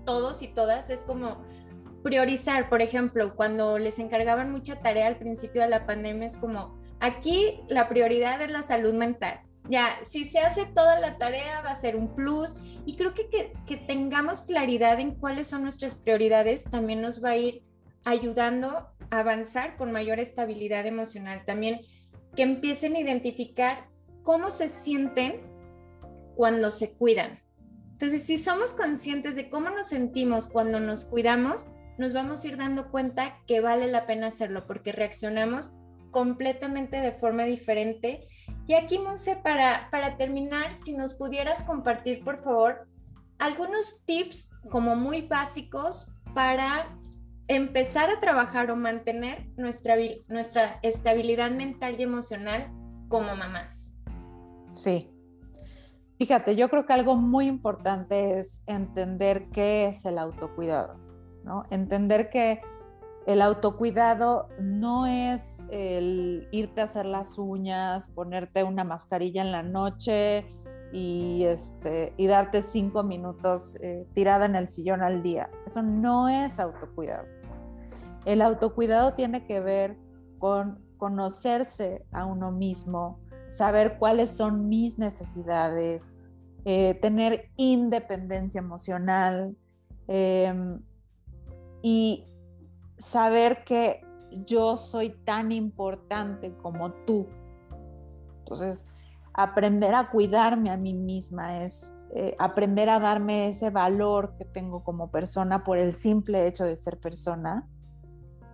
todos 0.05 0.41
y 0.41 0.47
todas 0.47 0.89
es 0.89 1.01
como 1.01 1.43
priorizar, 2.03 2.69
por 2.69 2.81
ejemplo, 2.81 3.35
cuando 3.35 3.79
les 3.79 3.97
encargaban 3.97 4.51
mucha 4.51 4.81
tarea 4.81 5.07
al 5.07 5.17
principio 5.17 5.63
de 5.63 5.69
la 5.69 5.87
pandemia, 5.87 6.27
es 6.27 6.37
como, 6.37 6.77
aquí 6.99 7.59
la 7.67 7.89
prioridad 7.89 8.41
es 8.41 8.51
la 8.51 8.61
salud 8.61 8.93
mental 8.93 9.39
ya, 9.69 9.99
si 10.09 10.25
se 10.25 10.39
hace 10.39 10.65
toda 10.65 10.99
la 10.99 11.17
tarea 11.17 11.61
va 11.61 11.71
a 11.71 11.75
ser 11.75 11.95
un 11.95 12.15
plus 12.15 12.53
y 12.85 12.95
creo 12.95 13.13
que, 13.13 13.53
que, 13.65 13.77
tengamos 13.77 14.43
claridad 14.43 14.99
en 14.99 15.15
cuáles 15.15 15.47
son 15.47 15.63
nuestras 15.63 15.95
prioridades 15.95 16.65
también 16.65 17.01
nos 17.01 17.23
va 17.23 17.31
a 17.31 17.37
ir 17.37 17.63
ayudando 18.03 18.69
a 19.09 19.19
avanzar 19.19 19.75
con 19.77 19.91
mayor 19.91 20.19
estabilidad 20.19 20.85
emocional. 20.85 21.43
También 21.45 21.81
que 22.35 22.43
empiecen 22.43 22.95
a 22.95 22.99
identificar 22.99 23.87
cómo 24.21 24.49
se 24.49 24.69
sienten 24.69 25.41
cuando 26.35 26.69
se 26.69 26.91
cuidan. 26.91 27.39
Entonces, 27.93 28.23
si 28.23 28.37
somos 28.37 28.73
conscientes 28.73 29.35
de 29.35 29.49
cómo 29.49 29.69
nos 29.69 29.87
sentimos 29.87 30.47
cuando 30.47 30.79
nos 30.79 31.05
cuidamos, 31.05 31.65
nos 31.97 32.11
vamos 32.11 32.43
a 32.43 32.47
ir 32.49 32.57
dando 32.57 32.91
cuenta 32.91 33.39
que 33.47 33.61
vale 33.61 33.87
la 33.87 34.05
pena 34.05 34.27
hacerlo 34.27 34.67
porque 34.67 34.91
reaccionamos 34.91 35.71
completamente 36.11 36.97
de 36.97 37.13
forma 37.13 37.43
diferente 37.43 38.25
y 38.67 38.73
aquí, 38.73 38.99
Monse, 38.99 39.35
para, 39.35 39.89
para 39.91 40.17
terminar, 40.17 40.73
si 40.73 40.95
nos 40.95 41.13
pudieras 41.13 41.63
compartir, 41.63 42.23
por 42.23 42.41
favor, 42.43 42.87
algunos 43.37 44.03
tips 44.05 44.49
como 44.69 44.95
muy 44.95 45.21
básicos 45.21 46.07
para 46.33 46.87
empezar 47.47 48.09
a 48.09 48.19
trabajar 48.19 48.71
o 48.71 48.75
mantener 48.75 49.47
nuestra, 49.55 49.95
nuestra 50.27 50.79
estabilidad 50.81 51.51
mental 51.51 51.95
y 51.99 52.03
emocional 52.03 52.71
como 53.07 53.35
mamás. 53.35 53.95
Sí. 54.73 55.11
Fíjate, 56.17 56.55
yo 56.55 56.69
creo 56.69 56.85
que 56.85 56.93
algo 56.93 57.15
muy 57.15 57.45
importante 57.45 58.39
es 58.39 58.63
entender 58.67 59.49
qué 59.49 59.87
es 59.87 60.05
el 60.05 60.17
autocuidado, 60.17 60.97
¿no? 61.43 61.65
Entender 61.69 62.29
que 62.29 62.61
el 63.27 63.41
autocuidado 63.41 64.47
no 64.59 65.05
es 65.07 65.54
el 65.69 66.47
irte 66.51 66.81
a 66.81 66.85
hacer 66.85 67.05
las 67.05 67.37
uñas, 67.37 68.07
ponerte 68.09 68.63
una 68.63 68.83
mascarilla 68.83 69.41
en 69.41 69.51
la 69.51 69.63
noche 69.63 70.45
y, 70.91 71.43
este, 71.43 72.13
y 72.17 72.27
darte 72.27 72.61
cinco 72.61 73.03
minutos 73.03 73.77
eh, 73.81 74.07
tirada 74.13 74.45
en 74.45 74.55
el 74.55 74.69
sillón 74.69 75.01
al 75.01 75.23
día. 75.23 75.49
Eso 75.65 75.81
no 75.81 76.29
es 76.29 76.59
autocuidado. 76.59 77.25
El 78.25 78.41
autocuidado 78.41 79.13
tiene 79.13 79.45
que 79.45 79.59
ver 79.59 79.97
con 80.39 80.83
conocerse 80.97 82.05
a 82.11 82.25
uno 82.25 82.51
mismo, 82.51 83.19
saber 83.49 83.97
cuáles 83.99 84.29
son 84.29 84.69
mis 84.69 84.97
necesidades, 84.97 86.15
eh, 86.63 86.95
tener 86.95 87.51
independencia 87.57 88.59
emocional 88.59 89.55
em, 90.07 90.81
y 91.81 92.25
saber 92.97 93.63
que 93.63 94.04
yo 94.45 94.77
soy 94.77 95.09
tan 95.23 95.51
importante 95.51 96.55
como 96.57 96.91
tú. 97.05 97.27
Entonces, 98.39 98.85
aprender 99.33 99.93
a 99.93 100.09
cuidarme 100.09 100.69
a 100.69 100.77
mí 100.77 100.93
misma 100.93 101.63
es 101.63 101.91
eh, 102.11 102.35
aprender 102.39 102.89
a 102.89 102.99
darme 102.99 103.47
ese 103.47 103.69
valor 103.69 104.35
que 104.37 104.45
tengo 104.45 104.83
como 104.83 105.11
persona 105.11 105.63
por 105.63 105.77
el 105.77 105.91
simple 105.91 106.47
hecho 106.47 106.63
de 106.63 106.75
ser 106.75 106.99
persona 106.99 107.67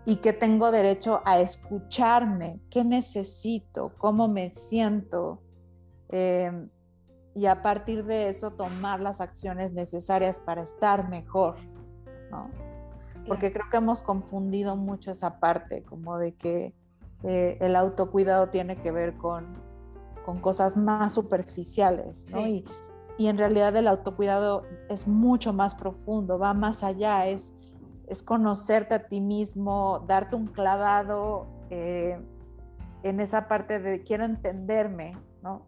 y 0.06 0.16
que 0.18 0.34
tengo 0.34 0.72
derecho 0.72 1.22
a 1.26 1.40
escucharme, 1.40 2.62
qué 2.72 2.84
necesito, 2.84 3.94
cómo 3.98 4.28
me 4.28 4.52
siento, 4.52 5.44
em, 6.10 6.70
y 7.36 7.46
a 7.46 7.62
partir 7.62 8.04
de 8.06 8.30
eso 8.30 8.52
tomar 8.52 9.00
las 9.00 9.22
acciones 9.22 9.74
necesarias 9.74 10.40
para 10.40 10.64
estar 10.64 11.08
mejor, 11.08 11.58
¿no? 12.32 12.71
Porque 13.28 13.52
creo 13.52 13.66
que 13.70 13.78
hemos 13.78 14.02
confundido 14.02 14.76
mucho 14.76 15.12
esa 15.12 15.40
parte, 15.40 15.84
como 15.84 16.18
de 16.18 16.34
que 16.34 16.74
eh, 17.24 17.58
el 17.62 17.76
autocuidado 17.76 18.50
tiene 18.50 18.78
que 18.78 18.92
ver 18.92 19.16
con, 19.18 19.54
con 20.26 20.40
cosas 20.40 20.76
más 20.76 21.14
superficiales, 21.14 22.32
¿no? 22.32 22.48
Y, 22.48 22.66
y, 23.18 23.28
en 23.28 23.38
realidad 23.38 23.76
el 23.76 23.88
autocuidado 23.88 24.64
es 24.90 25.08
mucho 25.08 25.54
más 25.54 25.76
profundo, 25.76 26.40
va 26.40 26.54
más 26.54 26.84
allá, 26.84 27.28
es, 27.28 27.54
es 28.08 28.24
conocerte 28.24 28.96
a 28.96 29.08
ti 29.08 29.22
mismo, 29.22 30.04
darte 30.08 30.36
un 30.36 30.48
clavado 30.48 31.46
eh, 31.70 32.20
en 33.04 33.20
esa 33.20 33.48
parte 33.48 33.80
de 33.80 34.04
quiero 34.04 34.26
entenderme, 34.26 35.16
¿no? 35.44 35.68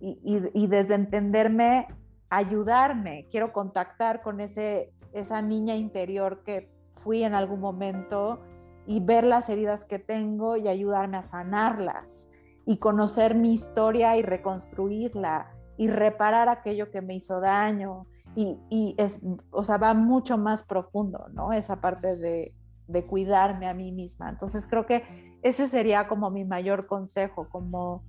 Y, 0.00 0.18
y, 0.22 0.50
y, 0.52 0.66
desde 0.66 0.94
entenderme, 0.94 1.88
ayudarme, 2.28 3.26
quiero 3.30 3.52
contactar 3.54 4.20
con 4.20 4.40
ese, 4.40 4.92
esa 5.14 5.40
niña 5.40 5.76
interior 5.76 6.42
que 6.44 6.73
fui 7.04 7.22
en 7.22 7.34
algún 7.34 7.60
momento 7.60 8.40
y 8.86 9.00
ver 9.00 9.24
las 9.24 9.48
heridas 9.48 9.84
que 9.84 9.98
tengo 9.98 10.56
y 10.56 10.68
ayudarme 10.68 11.18
a 11.18 11.22
sanarlas 11.22 12.28
y 12.66 12.78
conocer 12.78 13.34
mi 13.34 13.52
historia 13.52 14.16
y 14.16 14.22
reconstruirla 14.22 15.50
y 15.76 15.88
reparar 15.88 16.48
aquello 16.48 16.90
que 16.90 17.02
me 17.02 17.14
hizo 17.14 17.40
daño. 17.40 18.06
Y, 18.34 18.58
y 18.70 18.94
es, 18.98 19.20
o 19.50 19.62
sea, 19.62 19.76
va 19.76 19.94
mucho 19.94 20.38
más 20.38 20.64
profundo, 20.64 21.26
¿no? 21.32 21.52
Esa 21.52 21.80
parte 21.80 22.16
de, 22.16 22.54
de 22.88 23.06
cuidarme 23.06 23.68
a 23.68 23.74
mí 23.74 23.92
misma. 23.92 24.30
Entonces 24.30 24.66
creo 24.66 24.86
que 24.86 25.04
ese 25.42 25.68
sería 25.68 26.08
como 26.08 26.30
mi 26.30 26.44
mayor 26.44 26.86
consejo, 26.86 27.48
como 27.50 28.02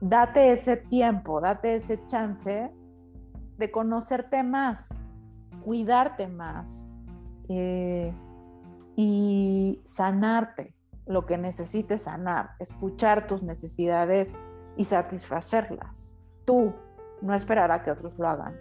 date 0.00 0.52
ese 0.52 0.76
tiempo, 0.76 1.40
date 1.40 1.76
ese 1.76 2.04
chance 2.06 2.70
de 3.56 3.70
conocerte 3.70 4.42
más, 4.42 4.88
cuidarte 5.64 6.28
más, 6.28 6.91
eh, 7.48 8.12
y 8.96 9.82
sanarte 9.84 10.74
lo 11.06 11.26
que 11.26 11.38
necesites 11.38 12.02
sanar, 12.02 12.50
escuchar 12.58 13.26
tus 13.26 13.42
necesidades 13.42 14.36
y 14.76 14.84
satisfacerlas. 14.84 16.16
Tú, 16.44 16.74
no 17.20 17.34
esperar 17.34 17.70
a 17.72 17.82
que 17.82 17.90
otros 17.90 18.18
lo 18.18 18.28
hagan. 18.28 18.56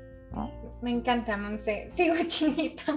Me 0.81 0.91
encanta, 0.91 1.37
Monse. 1.37 1.89
Sigo 1.91 2.15
chinita. 2.27 2.93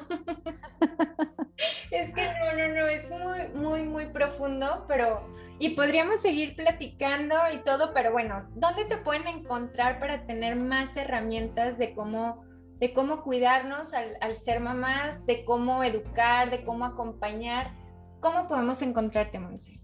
es 1.90 2.12
que 2.14 2.27
no, 2.27 2.53
no, 2.57 2.75
no, 2.75 2.87
es 2.87 3.11
muy, 3.11 3.62
muy, 3.62 3.83
muy 3.83 4.07
profundo, 4.07 4.85
pero... 4.88 5.27
Y 5.59 5.70
podríamos 5.70 6.20
seguir 6.20 6.57
platicando 6.57 7.35
y 7.53 7.59
todo, 7.62 7.94
pero 7.94 8.11
bueno, 8.11 8.44
¿dónde 8.57 8.85
te 8.87 8.97
pueden 8.97 9.27
encontrar 9.29 10.01
para 10.01 10.27
tener 10.27 10.57
más 10.57 10.97
herramientas 10.97 11.79
de 11.79 11.94
cómo 11.94 12.44
de 12.85 12.92
cómo 12.92 13.23
cuidarnos 13.23 13.94
al, 13.94 14.37
ser 14.37 14.61
mamás, 14.61 15.25
de 15.25 15.47
cómo 15.47 15.83
educar, 15.83 16.51
de 16.51 16.66
cómo 16.66 16.85
acompañar. 16.85 17.73
¿Cómo 18.20 18.47
podemos 18.47 18.83
encontrarte, 18.83 19.38
Monse? 19.38 19.81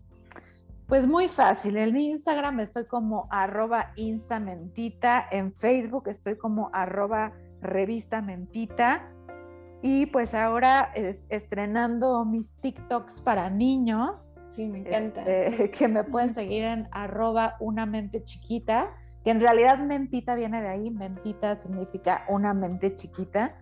Pues 0.86 1.06
muy 1.06 1.28
fácil. 1.28 1.78
En 1.78 1.96
Instagram 1.96 2.60
estoy 2.60 2.84
como 2.84 3.26
arroba 3.30 3.92
instamentita. 3.96 5.26
En 5.30 5.54
Facebook 5.54 6.08
estoy 6.08 6.36
como 6.36 6.68
arroba 6.74 7.32
revista 7.62 8.20
mentita. 8.20 9.10
Y 9.80 10.04
pues 10.04 10.34
ahora 10.34 10.92
estrenando 11.30 12.26
mis 12.26 12.52
TikToks 12.60 13.22
para 13.22 13.48
niños. 13.48 14.34
Sí, 14.50 14.66
me 14.66 14.80
encanta. 14.80 15.22
Este, 15.22 15.70
que 15.78 15.88
me 15.88 16.04
pueden 16.04 16.34
seguir 16.40 16.64
en 16.64 16.86
arroba 16.92 17.56
una 17.60 17.86
mente 17.86 18.22
chiquita 18.24 18.92
que 19.24 19.30
en 19.30 19.40
realidad 19.40 19.78
mentita 19.78 20.35
viene 20.35 20.61
de 20.62 20.68
ahí, 20.68 20.90
mentita 20.90 21.59
significa 21.59 22.24
una 22.28 22.54
mente 22.54 22.94
chiquita, 22.94 23.56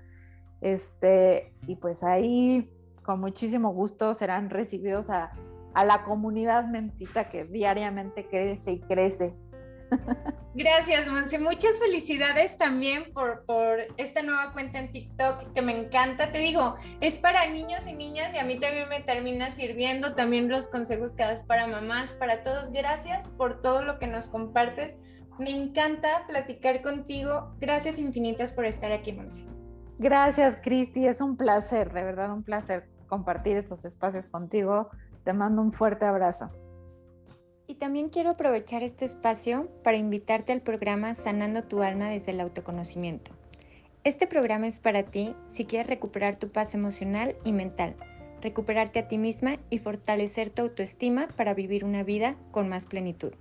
este, 0.60 1.52
y 1.66 1.76
pues 1.76 2.02
ahí 2.02 2.70
con 3.02 3.20
muchísimo 3.20 3.72
gusto 3.72 4.14
serán 4.14 4.50
recibidos 4.50 5.08
a, 5.10 5.32
a 5.74 5.84
la 5.84 6.02
comunidad 6.04 6.64
mentita 6.66 7.30
que 7.30 7.44
diariamente 7.44 8.26
crece 8.26 8.72
y 8.72 8.80
crece. 8.80 9.34
Gracias, 10.54 11.06
Monse. 11.06 11.38
Muchas 11.38 11.78
felicidades 11.78 12.58
también 12.58 13.12
por, 13.12 13.44
por, 13.44 13.78
esta 13.96 14.22
nueva 14.22 14.52
cuenta 14.52 14.78
en 14.78 14.90
TikTok 14.90 15.52
que 15.52 15.62
me 15.62 15.78
encanta. 15.78 16.32
Te 16.32 16.38
digo, 16.38 16.76
es 17.00 17.18
para 17.18 17.46
niños 17.46 17.86
y 17.86 17.94
niñas 17.94 18.34
y 18.34 18.38
a 18.38 18.44
mí 18.44 18.58
también 18.58 18.88
me 18.88 19.00
termina 19.00 19.50
sirviendo 19.50 20.14
también 20.14 20.48
los 20.48 20.68
consejos 20.68 21.14
que 21.14 21.22
das 21.22 21.44
para 21.44 21.66
mamás, 21.66 22.12
para 22.14 22.42
todos. 22.42 22.70
Gracias 22.72 23.28
por 23.28 23.60
todo 23.60 23.82
lo 23.82 23.98
que 23.98 24.08
nos 24.08 24.26
compartes. 24.28 24.96
Me 25.38 25.50
encanta 25.50 26.26
platicar 26.26 26.82
contigo. 26.82 27.54
Gracias 27.60 27.98
infinitas 27.98 28.52
por 28.52 28.64
estar 28.64 28.92
aquí, 28.92 29.12
Monse. 29.12 29.44
Gracias, 29.98 30.58
Cristi. 30.62 31.06
Es 31.06 31.20
un 31.20 31.36
placer, 31.36 31.92
de 31.92 32.02
verdad, 32.02 32.32
un 32.32 32.42
placer 32.42 32.88
compartir 33.08 33.56
estos 33.56 33.84
espacios 33.84 34.28
contigo. 34.28 34.90
Te 35.24 35.32
mando 35.32 35.62
un 35.62 35.72
fuerte 35.72 36.04
abrazo. 36.04 36.50
Y 37.66 37.74
también 37.74 38.08
quiero 38.08 38.30
aprovechar 38.30 38.82
este 38.82 39.04
espacio 39.04 39.68
para 39.84 39.96
invitarte 39.96 40.52
al 40.52 40.62
programa 40.62 41.14
Sanando 41.14 41.64
tu 41.64 41.82
alma 41.82 42.08
desde 42.08 42.32
el 42.32 42.40
autoconocimiento. 42.40 43.32
Este 44.04 44.26
programa 44.26 44.66
es 44.66 44.80
para 44.80 45.02
ti 45.02 45.34
si 45.50 45.66
quieres 45.66 45.88
recuperar 45.88 46.36
tu 46.36 46.50
paz 46.50 46.74
emocional 46.74 47.36
y 47.44 47.52
mental, 47.52 47.96
recuperarte 48.40 49.00
a 49.00 49.08
ti 49.08 49.18
misma 49.18 49.58
y 49.68 49.80
fortalecer 49.80 50.48
tu 50.50 50.62
autoestima 50.62 51.28
para 51.36 51.52
vivir 51.52 51.84
una 51.84 52.04
vida 52.04 52.36
con 52.50 52.68
más 52.68 52.86
plenitud. 52.86 53.34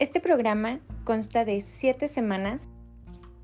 Este 0.00 0.20
programa 0.20 0.78
consta 1.02 1.44
de 1.44 1.60
siete 1.60 2.06
semanas 2.06 2.68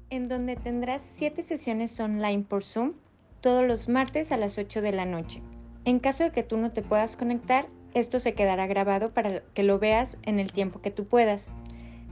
en 0.09 0.29
donde 0.29 0.55
tendrás 0.55 1.03
siete 1.03 1.43
sesiones 1.43 1.99
online 1.99 2.45
por 2.49 2.63
Zoom 2.63 2.93
todos 3.41 3.67
los 3.67 3.89
martes 3.89 4.31
a 4.31 4.37
las 4.37 4.57
8 4.57 4.81
de 4.81 4.93
la 4.93 5.05
noche. 5.05 5.43
En 5.85 5.99
caso 5.99 6.23
de 6.23 6.31
que 6.31 6.45
tú 6.45 6.57
no 6.57 6.71
te 6.71 6.83
puedas 6.83 7.17
conectar, 7.17 7.67
esto 7.93 8.21
se 8.21 8.35
quedará 8.35 8.69
grabado 8.69 9.13
para 9.13 9.41
que 9.41 9.65
lo 9.65 9.81
veas 9.81 10.17
en 10.23 10.39
el 10.39 10.53
tiempo 10.53 10.81
que 10.81 10.93
tú 10.93 11.07
puedas. 11.07 11.49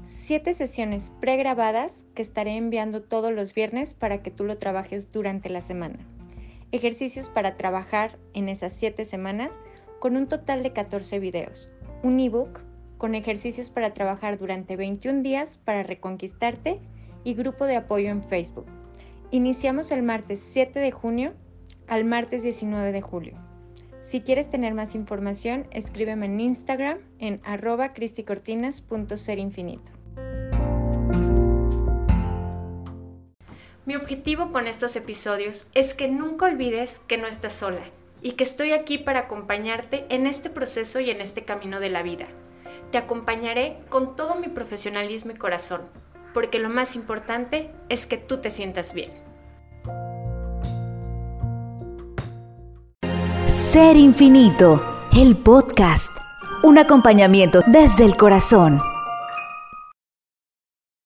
Siete 0.07 0.55
sesiones 0.55 1.13
pregrabadas 1.21 2.05
que 2.17 2.23
estaré 2.23 2.57
enviando 2.57 3.01
todos 3.01 3.33
los 3.33 3.55
viernes 3.55 3.95
para 3.95 4.25
que 4.25 4.33
tú 4.33 4.43
lo 4.43 4.59
trabajes 4.59 5.13
durante 5.13 5.51
la 5.51 5.61
semana. 5.61 6.01
Ejercicios 6.73 7.29
para 7.29 7.57
trabajar 7.57 8.19
en 8.35 8.49
esas 8.49 8.73
siete 8.73 9.05
semanas 9.05 9.53
con 10.01 10.17
un 10.17 10.27
total 10.27 10.65
de 10.65 10.73
14 10.73 11.21
videos. 11.21 11.69
Un 12.03 12.19
ebook 12.19 12.72
con 13.03 13.15
ejercicios 13.17 13.69
para 13.69 13.93
trabajar 13.95 14.39
durante 14.39 14.77
21 14.77 15.23
días 15.23 15.59
para 15.65 15.83
reconquistarte 15.83 16.79
y 17.25 17.35
grupo 17.35 17.67
de 17.67 17.75
apoyo 17.75 18.11
en 18.11 18.23
Facebook. 18.23 18.67
Iniciamos 19.33 19.91
el 19.91 20.05
martes 20.05 20.39
7 20.53 20.79
de 20.79 20.93
junio 20.93 21.33
al 21.89 22.05
martes 22.05 22.45
19 22.45 22.93
de 22.93 23.01
julio. 23.03 23.35
Si 24.05 24.21
quieres 24.21 24.49
tener 24.51 24.73
más 24.75 24.95
información, 24.95 25.67
escríbeme 25.73 26.27
en 26.27 26.39
Instagram 26.39 26.99
en 27.19 27.41
arroba 27.43 27.93
cristicortinas.serinfinito. 27.93 29.91
Mi 33.85 33.97
objetivo 33.97 34.53
con 34.53 34.69
estos 34.69 34.95
episodios 34.95 35.67
es 35.75 35.95
que 35.95 36.07
nunca 36.07 36.47
olvides 36.47 37.01
que 37.01 37.19
no 37.19 37.27
estás 37.27 37.53
sola 37.53 37.83
y 38.23 38.35
que 38.35 38.45
estoy 38.45 38.71
aquí 38.71 38.99
para 38.99 39.19
acompañarte 39.23 40.07
en 40.09 40.29
este 40.29 40.51
proceso 40.51 41.01
y 41.01 41.11
en 41.11 41.21
este 41.21 41.43
camino 41.43 41.81
de 41.81 41.91
la 41.91 42.05
vida 42.05 42.29
te 42.93 42.99
acompañaré 42.99 43.79
con 43.89 44.15
todo 44.15 44.37
mi 44.37 44.49
profesionalismo 44.49 45.33
y 45.33 45.35
corazón, 45.35 45.81
porque 46.33 46.61
lo 46.61 46.69
más 46.69 46.95
importante 46.95 47.73
es 47.89 48.07
que 48.07 48.19
tú 48.19 48.41
te 48.41 48.51
sientas 48.51 48.95
bien. 48.95 49.11
Ser 53.47 53.97
Infinito, 53.97 54.81
el 55.17 55.37
podcast, 55.37 56.11
un 56.63 56.79
acompañamiento 56.79 57.63
desde 57.67 58.05
el 58.05 58.17
corazón. 58.17 58.81